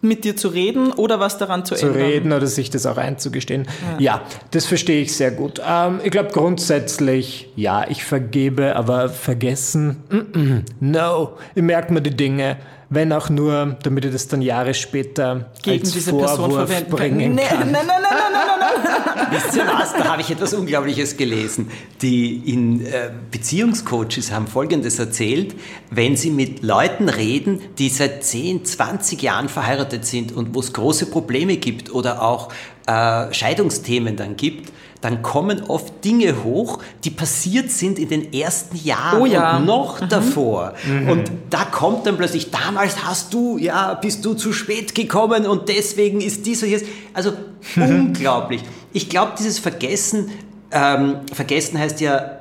mit 0.00 0.24
dir 0.24 0.36
zu 0.36 0.48
reden 0.48 0.92
oder 0.92 1.20
was 1.20 1.38
daran 1.38 1.64
zu, 1.64 1.74
zu 1.74 1.86
ändern. 1.86 2.02
reden 2.02 2.32
oder 2.32 2.46
sich 2.46 2.70
das 2.70 2.86
auch 2.86 2.96
einzugestehen. 2.96 3.66
Ja, 3.98 4.22
das 4.50 4.66
verstehe 4.66 5.02
ich 5.02 5.14
sehr 5.14 5.30
gut. 5.30 5.60
Ähm, 5.66 6.00
ich 6.02 6.10
glaube 6.10 6.30
grundsätzlich, 6.32 7.48
ja, 7.56 7.88
ich 7.88 8.04
vergebe, 8.04 8.76
aber 8.76 9.08
vergessen, 9.08 10.02
mm 10.10 10.16
-mm, 10.16 10.62
no. 10.80 11.36
Ich 11.54 11.62
merke 11.62 11.92
mir 11.92 12.02
die 12.02 12.16
Dinge, 12.16 12.58
wenn 12.90 13.12
auch 13.12 13.28
nur, 13.28 13.76
damit 13.82 14.04
ich 14.06 14.12
das 14.12 14.28
dann 14.28 14.40
Jahre 14.40 14.72
später 14.72 15.50
Gegen 15.62 15.80
als 15.80 15.92
diese 15.92 16.10
Person 16.10 16.50
Vorwurf 16.50 16.68
verwenden 16.68 16.90
bringen 16.90 17.34
Nee, 17.34 17.42
kann. 17.42 17.70
Nein, 17.70 17.86
nein, 17.86 17.86
nein, 17.86 17.96
nein, 18.02 18.32
nein, 18.32 18.58
nein, 18.60 19.16
nein. 19.16 19.26
Wisst 19.44 19.56
ihr 19.56 19.66
was? 19.66 19.92
Da 19.92 20.04
habe 20.12 20.22
ich 20.22 20.30
etwas 20.30 20.54
Unglaubliches 20.54 21.16
gelesen. 21.16 21.70
Die 22.00 22.36
in 22.50 22.86
äh, 22.86 23.10
Beziehungscoaches 23.30 24.32
haben 24.32 24.46
Folgendes 24.46 24.98
erzählt, 24.98 25.54
wenn 25.90 26.16
sie 26.16 26.30
mit 26.30 26.62
Leuten 26.62 27.10
reden, 27.10 27.60
die 27.78 27.90
seit 27.90 28.24
10, 28.24 28.64
20 28.64 29.20
Jahren 29.20 29.50
verheiratet 29.50 29.87
sind 30.02 30.32
und 30.32 30.54
wo 30.54 30.60
es 30.60 30.72
große 30.72 31.06
Probleme 31.06 31.56
gibt 31.56 31.92
oder 31.92 32.22
auch 32.22 32.50
äh, 32.86 33.32
Scheidungsthemen 33.32 34.16
dann 34.16 34.36
gibt, 34.36 34.72
dann 35.00 35.22
kommen 35.22 35.62
oft 35.68 36.04
Dinge 36.04 36.42
hoch, 36.42 36.80
die 37.04 37.10
passiert 37.10 37.70
sind 37.70 37.98
in 37.98 38.08
den 38.08 38.32
ersten 38.32 38.76
Jahren 38.76 39.22
Oh 39.22 39.26
ja. 39.26 39.56
und 39.56 39.66
noch 39.66 40.00
davor. 40.08 40.74
Und 41.08 41.30
da 41.50 41.64
kommt 41.64 42.06
dann 42.06 42.16
plötzlich, 42.16 42.50
damals 42.50 43.04
hast 43.04 43.32
du, 43.32 43.58
ja, 43.58 43.94
bist 43.94 44.24
du 44.24 44.34
zu 44.34 44.52
spät 44.52 44.94
gekommen 44.94 45.46
und 45.46 45.68
deswegen 45.68 46.20
ist 46.20 46.46
dies 46.46 46.62
und 46.62 46.70
jenes. 46.70 46.84
Also 47.14 47.32
unglaublich. 47.76 48.62
Ich 48.92 49.08
glaube, 49.08 49.32
dieses 49.38 49.60
Vergessen, 49.60 50.30
ähm, 50.72 51.18
Vergessen 51.32 51.78
heißt 51.78 52.00
ja, 52.00 52.37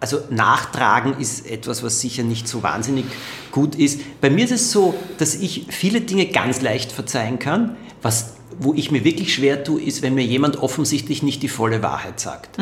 also 0.00 0.20
nachtragen 0.30 1.18
ist 1.18 1.46
etwas, 1.46 1.82
was 1.82 2.00
sicher 2.00 2.22
nicht 2.22 2.46
so 2.46 2.62
wahnsinnig 2.62 3.04
gut 3.50 3.74
ist. 3.74 4.00
Bei 4.20 4.30
mir 4.30 4.44
ist 4.44 4.52
es 4.52 4.70
so, 4.70 4.94
dass 5.18 5.34
ich 5.34 5.66
viele 5.70 6.00
Dinge 6.00 6.26
ganz 6.26 6.60
leicht 6.60 6.92
verzeihen 6.92 7.38
kann. 7.38 7.76
Was, 8.00 8.34
wo 8.60 8.74
ich 8.74 8.90
mir 8.90 9.04
wirklich 9.04 9.32
schwer 9.34 9.62
tue, 9.64 9.80
ist, 9.80 10.02
wenn 10.02 10.14
mir 10.14 10.24
jemand 10.24 10.60
offensichtlich 10.62 11.22
nicht 11.22 11.42
die 11.42 11.48
volle 11.48 11.82
Wahrheit 11.82 12.18
sagt. 12.20 12.58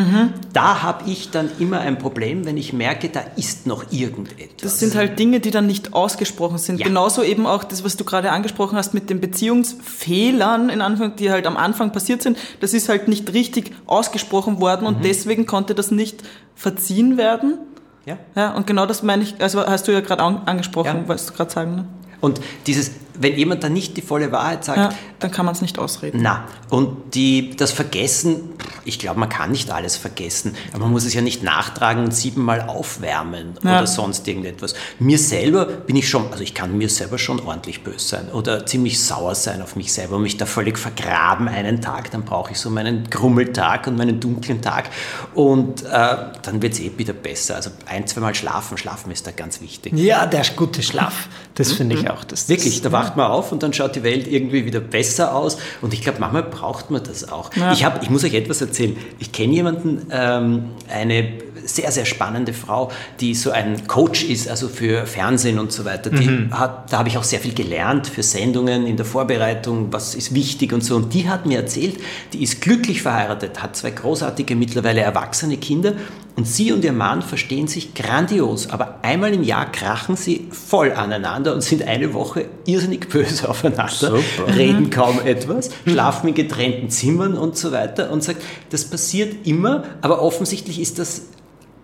Da 0.52 0.82
habe 0.82 1.10
ich 1.10 1.30
dann 1.30 1.48
immer 1.58 1.80
ein 1.80 1.98
Problem, 1.98 2.44
wenn 2.44 2.56
ich 2.56 2.72
merke, 2.72 3.08
da 3.08 3.20
ist 3.36 3.66
noch 3.66 3.90
irgendetwas. 3.92 4.60
Das 4.62 4.78
sind 4.78 4.94
halt 4.94 5.18
Dinge, 5.18 5.40
die 5.40 5.50
dann 5.50 5.66
nicht 5.66 5.94
ausgesprochen 5.94 6.58
sind. 6.58 6.80
Ja. 6.80 6.86
Genauso 6.86 7.22
eben 7.22 7.46
auch 7.46 7.64
das, 7.64 7.82
was 7.84 7.96
du 7.96 8.04
gerade 8.04 8.30
angesprochen 8.30 8.76
hast 8.76 8.94
mit 8.94 9.08
den 9.10 9.20
Beziehungsfehlern, 9.20 10.68
in 10.70 10.80
Anfang, 10.80 11.16
die 11.16 11.30
halt 11.30 11.46
am 11.46 11.56
Anfang 11.56 11.92
passiert 11.92 12.22
sind. 12.22 12.36
Das 12.60 12.74
ist 12.74 12.88
halt 12.88 13.08
nicht 13.08 13.32
richtig 13.32 13.72
ausgesprochen 13.86 14.60
worden 14.60 14.82
Mhm. 14.82 14.86
und 14.96 15.04
deswegen 15.04 15.46
konnte 15.46 15.74
das 15.74 15.90
nicht 15.90 16.22
verziehen 16.54 17.16
werden. 17.16 17.58
ja? 18.04 18.18
Ja, 18.36 18.54
und 18.54 18.66
genau 18.66 18.86
das 18.86 19.02
meine 19.02 19.22
ich, 19.24 19.34
also 19.40 19.66
hast 19.66 19.88
du 19.88 19.92
ja 19.92 20.00
gerade 20.00 20.22
an, 20.22 20.42
angesprochen, 20.46 20.86
Ja. 21.02 21.08
wolltest 21.08 21.30
du 21.30 21.34
gerade 21.34 21.50
sagen, 21.50 21.74
ne? 21.74 21.84
Und 22.20 22.40
dieses 22.66 22.92
wenn 23.20 23.36
jemand 23.36 23.62
dann 23.64 23.72
nicht 23.72 23.96
die 23.96 24.02
volle 24.02 24.32
Wahrheit 24.32 24.64
sagt, 24.64 24.78
Ja, 24.78 24.90
dann 25.18 25.30
kann 25.30 25.46
man 25.46 25.54
es 25.54 25.62
nicht 25.62 25.78
ausreden. 25.78 26.20
na, 26.22 26.44
und 26.68 27.14
die, 27.14 27.56
das 27.56 27.72
Vergessen, 27.72 28.40
ich 28.84 28.98
glaube, 28.98 29.18
man 29.20 29.28
kann 29.28 29.50
nicht 29.52 29.70
alles 29.70 29.96
vergessen, 29.96 30.54
aber 30.72 30.84
man 30.84 30.92
muss 30.92 31.04
es 31.04 31.14
ja 31.14 31.20
nicht 31.22 31.42
nachtragen 31.42 32.04
und 32.04 32.14
siebenmal 32.14 32.62
aufwärmen 32.62 33.54
Ja. 33.62 33.78
oder 33.78 33.86
sonst 33.86 34.26
irgendetwas. 34.28 34.74
Mir 34.98 35.18
selber 35.18 35.64
bin 35.66 35.96
ich 35.96 36.08
schon, 36.08 36.30
also 36.30 36.42
ich 36.42 36.54
kann 36.54 36.76
mir 36.76 36.88
selber 36.88 37.18
schon 37.18 37.40
ordentlich 37.40 37.82
böse 37.82 37.98
sein 38.06 38.28
oder 38.32 38.66
ziemlich 38.66 39.00
sauer 39.02 39.34
sein 39.34 39.62
auf 39.62 39.76
mich 39.76 39.92
selber 39.92 40.16
und 40.16 40.22
mich 40.22 40.36
da 40.36 40.46
völlig 40.46 40.78
vergraben 40.78 41.48
einen 41.48 41.80
Tag, 41.80 42.10
dann 42.10 42.24
brauche 42.24 42.52
ich 42.52 42.58
so 42.58 42.70
meinen 42.70 43.08
Grummeltag 43.10 43.86
und 43.86 43.96
meinen 43.96 44.20
dunklen 44.20 44.60
Tag 44.60 44.90
und 45.34 45.82
äh, 45.82 46.16
dann 46.42 46.62
wird 46.62 46.74
es 46.74 46.80
eh 46.80 46.92
wieder 46.96 47.12
besser. 47.12 47.56
Also 47.56 47.70
ein, 47.86 48.06
zweimal 48.06 48.34
schlafen, 48.34 48.76
schlafen 48.78 49.10
ist 49.10 49.26
da 49.26 49.30
ganz 49.30 49.60
wichtig. 49.60 49.92
Ja, 49.96 50.26
der 50.26 50.44
gute 50.56 50.82
Schlaf. 50.82 51.28
Das 51.54 51.72
finde 51.72 51.96
ich 51.96 52.10
auch. 52.10 52.24
Das, 52.24 52.48
Wirklich, 52.48 52.82
da 52.82 52.92
wacht 53.06 53.16
man 53.16 53.30
auf 53.30 53.52
und 53.52 53.62
dann 53.62 53.72
schaut 53.72 53.94
die 53.96 54.02
Welt 54.02 54.26
irgendwie 54.26 54.64
wieder 54.64 54.80
besser 54.80 55.34
aus. 55.34 55.58
Und 55.80 55.94
ich 55.94 56.02
glaube, 56.02 56.18
manchmal 56.20 56.42
braucht 56.42 56.90
man 56.90 57.02
das 57.02 57.30
auch. 57.30 57.54
Ja. 57.54 57.72
Ich, 57.72 57.84
hab, 57.84 58.02
ich 58.02 58.10
muss 58.10 58.24
euch 58.24 58.34
etwas 58.34 58.60
erzählen. 58.60 58.96
Ich 59.18 59.32
kenne 59.32 59.52
jemanden, 59.54 60.06
ähm, 60.10 60.70
eine 60.88 61.32
sehr, 61.66 61.90
sehr 61.92 62.04
spannende 62.04 62.52
Frau, 62.52 62.90
die 63.20 63.34
so 63.34 63.50
ein 63.50 63.86
Coach 63.86 64.24
ist, 64.24 64.48
also 64.48 64.68
für 64.68 65.06
Fernsehen 65.06 65.58
und 65.58 65.72
so 65.72 65.84
weiter. 65.84 66.10
Die 66.10 66.48
hat, 66.52 66.92
da 66.92 66.98
habe 66.98 67.08
ich 67.08 67.18
auch 67.18 67.24
sehr 67.24 67.40
viel 67.40 67.54
gelernt 67.54 68.06
für 68.06 68.22
Sendungen 68.22 68.86
in 68.86 68.96
der 68.96 69.06
Vorbereitung, 69.06 69.92
was 69.92 70.14
ist 70.14 70.34
wichtig 70.34 70.72
und 70.72 70.82
so. 70.82 70.96
Und 70.96 71.12
die 71.14 71.28
hat 71.28 71.46
mir 71.46 71.58
erzählt, 71.58 71.98
die 72.32 72.42
ist 72.42 72.60
glücklich 72.60 73.02
verheiratet, 73.02 73.62
hat 73.62 73.76
zwei 73.76 73.90
großartige, 73.90 74.56
mittlerweile 74.56 75.00
erwachsene 75.00 75.56
Kinder. 75.56 75.94
Und 76.36 76.46
sie 76.46 76.70
und 76.70 76.84
ihr 76.84 76.92
Mann 76.92 77.22
verstehen 77.22 77.66
sich 77.66 77.94
grandios, 77.94 78.68
aber 78.68 78.98
einmal 79.00 79.32
im 79.32 79.42
Jahr 79.42 79.72
krachen 79.72 80.16
sie 80.16 80.48
voll 80.50 80.92
aneinander 80.92 81.54
und 81.54 81.62
sind 81.62 81.82
eine 81.82 82.12
Woche 82.12 82.46
irrsinnig 82.66 83.08
böse 83.08 83.48
aufeinander, 83.48 83.88
Super. 83.88 84.54
reden 84.54 84.90
kaum 84.90 85.18
etwas, 85.24 85.70
schlafen 85.86 86.28
in 86.28 86.34
getrennten 86.34 86.90
Zimmern 86.90 87.38
und 87.38 87.56
so 87.56 87.72
weiter 87.72 88.10
und 88.10 88.22
sagt, 88.22 88.42
das 88.68 88.84
passiert 88.84 89.46
immer, 89.46 89.84
aber 90.02 90.20
offensichtlich 90.20 90.78
ist 90.78 90.98
das 90.98 91.22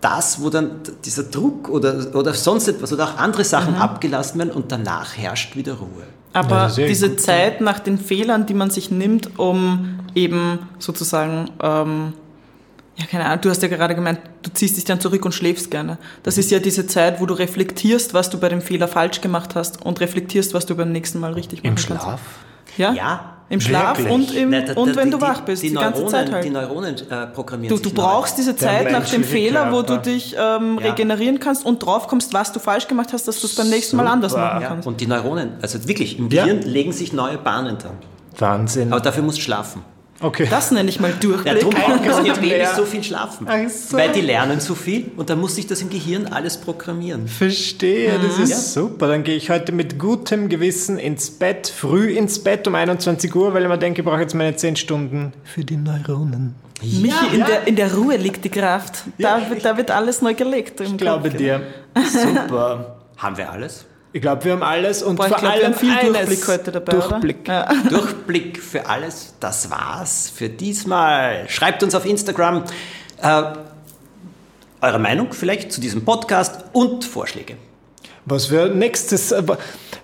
das, 0.03 0.43
wo 0.43 0.51
dann 0.51 0.73
dieser 1.05 1.23
Druck 1.23 1.69
oder, 1.69 2.15
oder 2.15 2.35
sonst 2.35 2.69
etwas 2.69 2.93
oder 2.93 3.05
auch 3.05 3.17
andere 3.17 3.45
Sachen 3.45 3.77
abgelassen 3.77 4.38
werden 4.38 4.51
und 4.51 4.71
danach 4.71 5.17
herrscht 5.17 5.57
wieder 5.57 5.75
Ruhe. 5.75 6.05
Aber 6.35 6.71
Ja, 6.77 6.87
diese 6.87 7.09
gut, 7.09 7.21
ja. 7.21 7.25
Zeit 7.25 7.61
nach 7.61 7.79
den 7.79 7.99
Fehlern, 7.99 8.47
die 8.47 8.55
man 8.55 8.71
sich 8.71 8.91
nimmt, 8.91 9.38
um 9.38 10.01
eben 10.15 10.59
sozusagen, 10.79 11.51
ähm, 11.62 12.15
ja, 12.97 13.07
keine 13.07 13.27
Ahnung, 13.27 13.43
du 13.43 13.51
hast 13.51 13.62
ja 13.62 13.69
gerade 13.69 13.95
gemeint, 13.95 14.19
du 14.43 14.51
ziehst 14.53 14.77
dich 14.77 14.85
dann 14.85 15.01
zurück 15.01 15.25
und 15.25 15.33
schläfst 15.33 15.71
gerne. 15.71 15.99
Das 16.23 16.37
ist 16.37 16.51
ja 16.51 16.59
diese 16.59 16.87
Zeit, 16.87 17.21
wo 17.21 17.27
du 17.27 17.35
reflektierst, 17.35 18.12
was 18.12 18.29
du 18.29 18.38
bei 18.38 18.49
dem 18.49 18.61
Fehler 18.61 18.88
falsch 18.88 19.21
gemacht 19.21 19.55
hast 19.55 19.85
und 19.85 20.01
reflektierst, 20.01 20.53
was 20.53 20.67
du 20.67 20.75
beim 20.75 20.91
nächsten 20.91 21.21
Mal 21.21 21.33
richtig 21.35 21.61
machen 21.62 21.69
Im 21.69 21.75
kannst. 21.77 22.03
Schlaf? 22.03 22.21
Ja? 22.77 22.93
Ja. 22.93 23.37
Im 23.48 23.61
Schlaf 23.61 23.98
Wirklich? 23.98 24.14
und, 24.14 24.35
im, 24.35 24.50
Na, 24.50 24.61
da- 24.62 24.72
und 24.81 24.88
da- 24.90 24.96
wenn 24.96 25.05
die- 25.07 25.11
du 25.11 25.16
die- 25.18 25.22
wach 25.22 25.40
bist, 25.42 25.62
die, 25.62 25.68
die 25.68 25.74
ganze 25.74 26.00
Neuronen, 26.00 26.11
Zeit 26.11 26.33
halt. 26.33 26.44
Die 26.44 26.50
Neuronen 26.50 26.96
äh, 27.11 27.26
programmieren 27.26 27.76
Du, 27.76 27.83
sich 27.83 27.92
du 27.92 28.00
neu. 28.00 28.07
brauchst 28.07 28.38
diese 28.38 28.57
Zeit 28.57 28.90
nach 28.90 29.07
dem 29.09 29.24
Fehler, 29.24 29.70
wo 29.72 29.83
du 29.83 29.88
Körper. 29.88 30.02
dich 30.02 30.35
ähm, 30.38 30.78
Ja. 30.81 30.87
regenerieren 30.90 31.38
kannst 31.38 31.66
und 31.66 31.85
drauf 31.85 32.09
kommst, 32.09 32.33
was 32.33 32.52
du 32.52 32.61
falsch 32.61 32.88
gemacht 32.88 33.12
hast, 33.12 33.28
dass 33.28 33.40
du 33.40 33.46
es 33.46 33.55
beim 33.55 33.68
nächsten 33.68 33.96
Mal 33.96 34.07
anders 34.07 34.33
machen 34.33 34.62
Ja, 34.62 34.68
kannst. 34.68 34.88
und 34.88 35.00
die 35.00 35.07
Neuronen, 35.07 35.50
also 35.61 35.87
wirklich, 35.87 36.18
im 36.18 36.31
Ja. 36.31 36.44
Gehirn 36.44 36.62
legen 36.62 36.92
sich 36.92 37.12
neue 37.12 37.37
Bahnen 37.37 37.76
dann. 37.83 37.92
Wahnsinn. 38.38 38.90
Aber 38.92 39.02
dafür 39.02 39.22
musst 39.22 39.37
du 39.38 39.42
schlafen. 39.42 39.83
Okay. 40.22 40.46
Das 40.48 40.70
nenne 40.70 40.88
ich 40.88 41.00
mal 41.00 41.11
Ja, 41.11 41.16
Durchblick. 41.16 41.61
darum 41.61 41.74
brauchen 41.74 42.24
Babys 42.24 42.50
Ja. 42.58 42.74
so 42.76 42.85
viel 42.85 43.02
schlafen. 43.02 43.46
So. 43.68 43.96
Weil 43.96 44.12
die 44.12 44.20
lernen 44.20 44.61
so 44.61 44.74
viel 44.74 45.11
und 45.16 45.28
dann 45.30 45.40
muss 45.40 45.56
sich 45.56 45.66
das 45.66 45.82
im 45.82 45.90
Gehirn 45.90 46.26
alles 46.28 46.56
programmieren. 46.58 47.26
Verstehe, 47.28 48.12
das 48.22 48.38
ist 48.38 48.50
Ja. 48.50 48.56
super. 48.82 49.08
Dann 49.08 49.24
gehe 49.24 49.37
ich 49.37 49.50
heute 49.50 49.72
mit 49.72 49.98
gutem 49.98 50.48
Gewissen 50.48 50.98
ins 50.98 51.30
Bett, 51.30 51.66
früh 51.68 52.11
ins 52.12 52.38
Bett 52.42 52.66
um 52.68 52.74
21 52.74 53.35
Uhr, 53.35 53.52
weil 53.54 53.62
ich 53.62 53.68
mir 53.68 53.78
denke, 53.78 54.00
ich 54.02 54.06
brauche 54.06 54.20
jetzt 54.20 54.35
meine 54.35 54.54
10 54.56 54.76
Stunden 54.76 55.32
für 55.44 55.64
die 55.64 55.76
Neuronen. 55.76 56.54
Michi, 56.82 57.12
in, 57.35 57.44
Der, 57.44 57.66
in 57.66 57.76
der 57.76 57.94
Ruhe 57.94 58.16
liegt 58.16 58.44
die 58.44 58.48
Kraft. 58.48 59.04
Da, 59.18 59.40
wird, 59.48 59.64
da 59.64 59.76
wird 59.76 59.90
alles 59.92 60.20
neu 60.20 60.35
gelegt. 60.35 60.80
Im 60.80 60.87
Ich 60.87 60.96
glaube 60.98 61.28
Kopf. 61.30 61.38
dir. 61.38 61.61
Super. 62.11 62.96
Haben 63.16 63.37
wir 63.37 63.50
alles? 63.52 63.85
Ich 64.14 64.20
glaube, 64.20 64.44
wir 64.44 64.53
haben 64.53 64.62
alles 64.62 65.03
und 65.03 65.16
Boah, 65.16 65.27
ich 65.27 65.33
vor 65.33 65.38
glaube, 65.38 65.57
wir 65.59 65.64
allem 65.64 65.75
viel 65.75 65.90
eines. 65.90 66.27
Durchblick 66.27 66.48
heute 66.48 66.72
dabei, 66.72 66.92
Durchblick. 66.92 67.40
oder? 67.44 67.72
Ja. 67.72 67.83
Durchblick 67.88 68.62
für 68.62 68.87
alles. 68.87 69.35
Das 69.40 69.70
war's 69.70 70.31
für 70.35 70.51
diesmal. 70.51 71.48
Schreibt 71.48 71.83
uns 71.83 71.94
auf 71.94 72.05
Instagram 72.05 72.64
äh, 73.22 73.42
eure 74.83 74.98
Meinung 74.98 75.33
vielleicht 75.33 75.72
zu 75.72 75.81
diesem 75.81 76.05
Podcast 76.05 76.64
und 76.72 77.05
Vorschläge. 77.05 77.57
Was 78.27 78.51
wir 78.51 78.68
nächstes, 78.68 79.33
äh, 79.33 79.42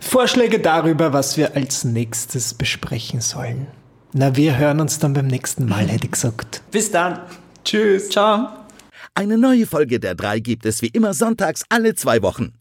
Vorschläge 0.01 0.59
darüber, 0.59 1.12
was 1.12 1.37
wir 1.37 1.55
als 1.55 1.85
nächstes 1.85 2.55
besprechen 2.55 3.21
sollen. 3.21 3.66
Na, 4.12 4.35
wir 4.37 4.57
hören 4.57 4.81
uns 4.81 4.99
dann 4.99 5.12
beim 5.12 5.27
nächsten 5.27 5.66
Mal, 5.66 5.87
hätte 5.87 6.07
ich 6.07 6.12
gesagt. 6.12 6.62
Bis 6.71 6.90
dann. 6.90 7.21
Tschüss. 7.62 8.09
Ciao. 8.09 8.49
Eine 9.14 9.37
neue 9.37 9.66
Folge 9.66 10.01
der 10.01 10.14
drei 10.14 10.40
gibt 10.40 10.64
es 10.64 10.81
wie 10.81 10.88
immer 10.88 11.12
sonntags 11.12 11.64
alle 11.68 11.94
zwei 11.94 12.23
Wochen. 12.23 12.55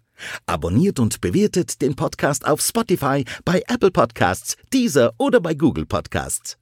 Abonniert 0.46 1.00
und 1.00 1.22
bewertet 1.22 1.82
den 1.82 1.96
Podcast 1.96 2.46
auf 2.46 2.62
Spotify, 2.62 3.26
bei 3.46 3.64
Apple 3.68 3.92
Podcasts, 3.92 4.58
Deezer 4.74 5.14
oder 5.18 5.40
bei 5.40 5.54
Google 5.54 5.86
Podcasts. 5.86 6.58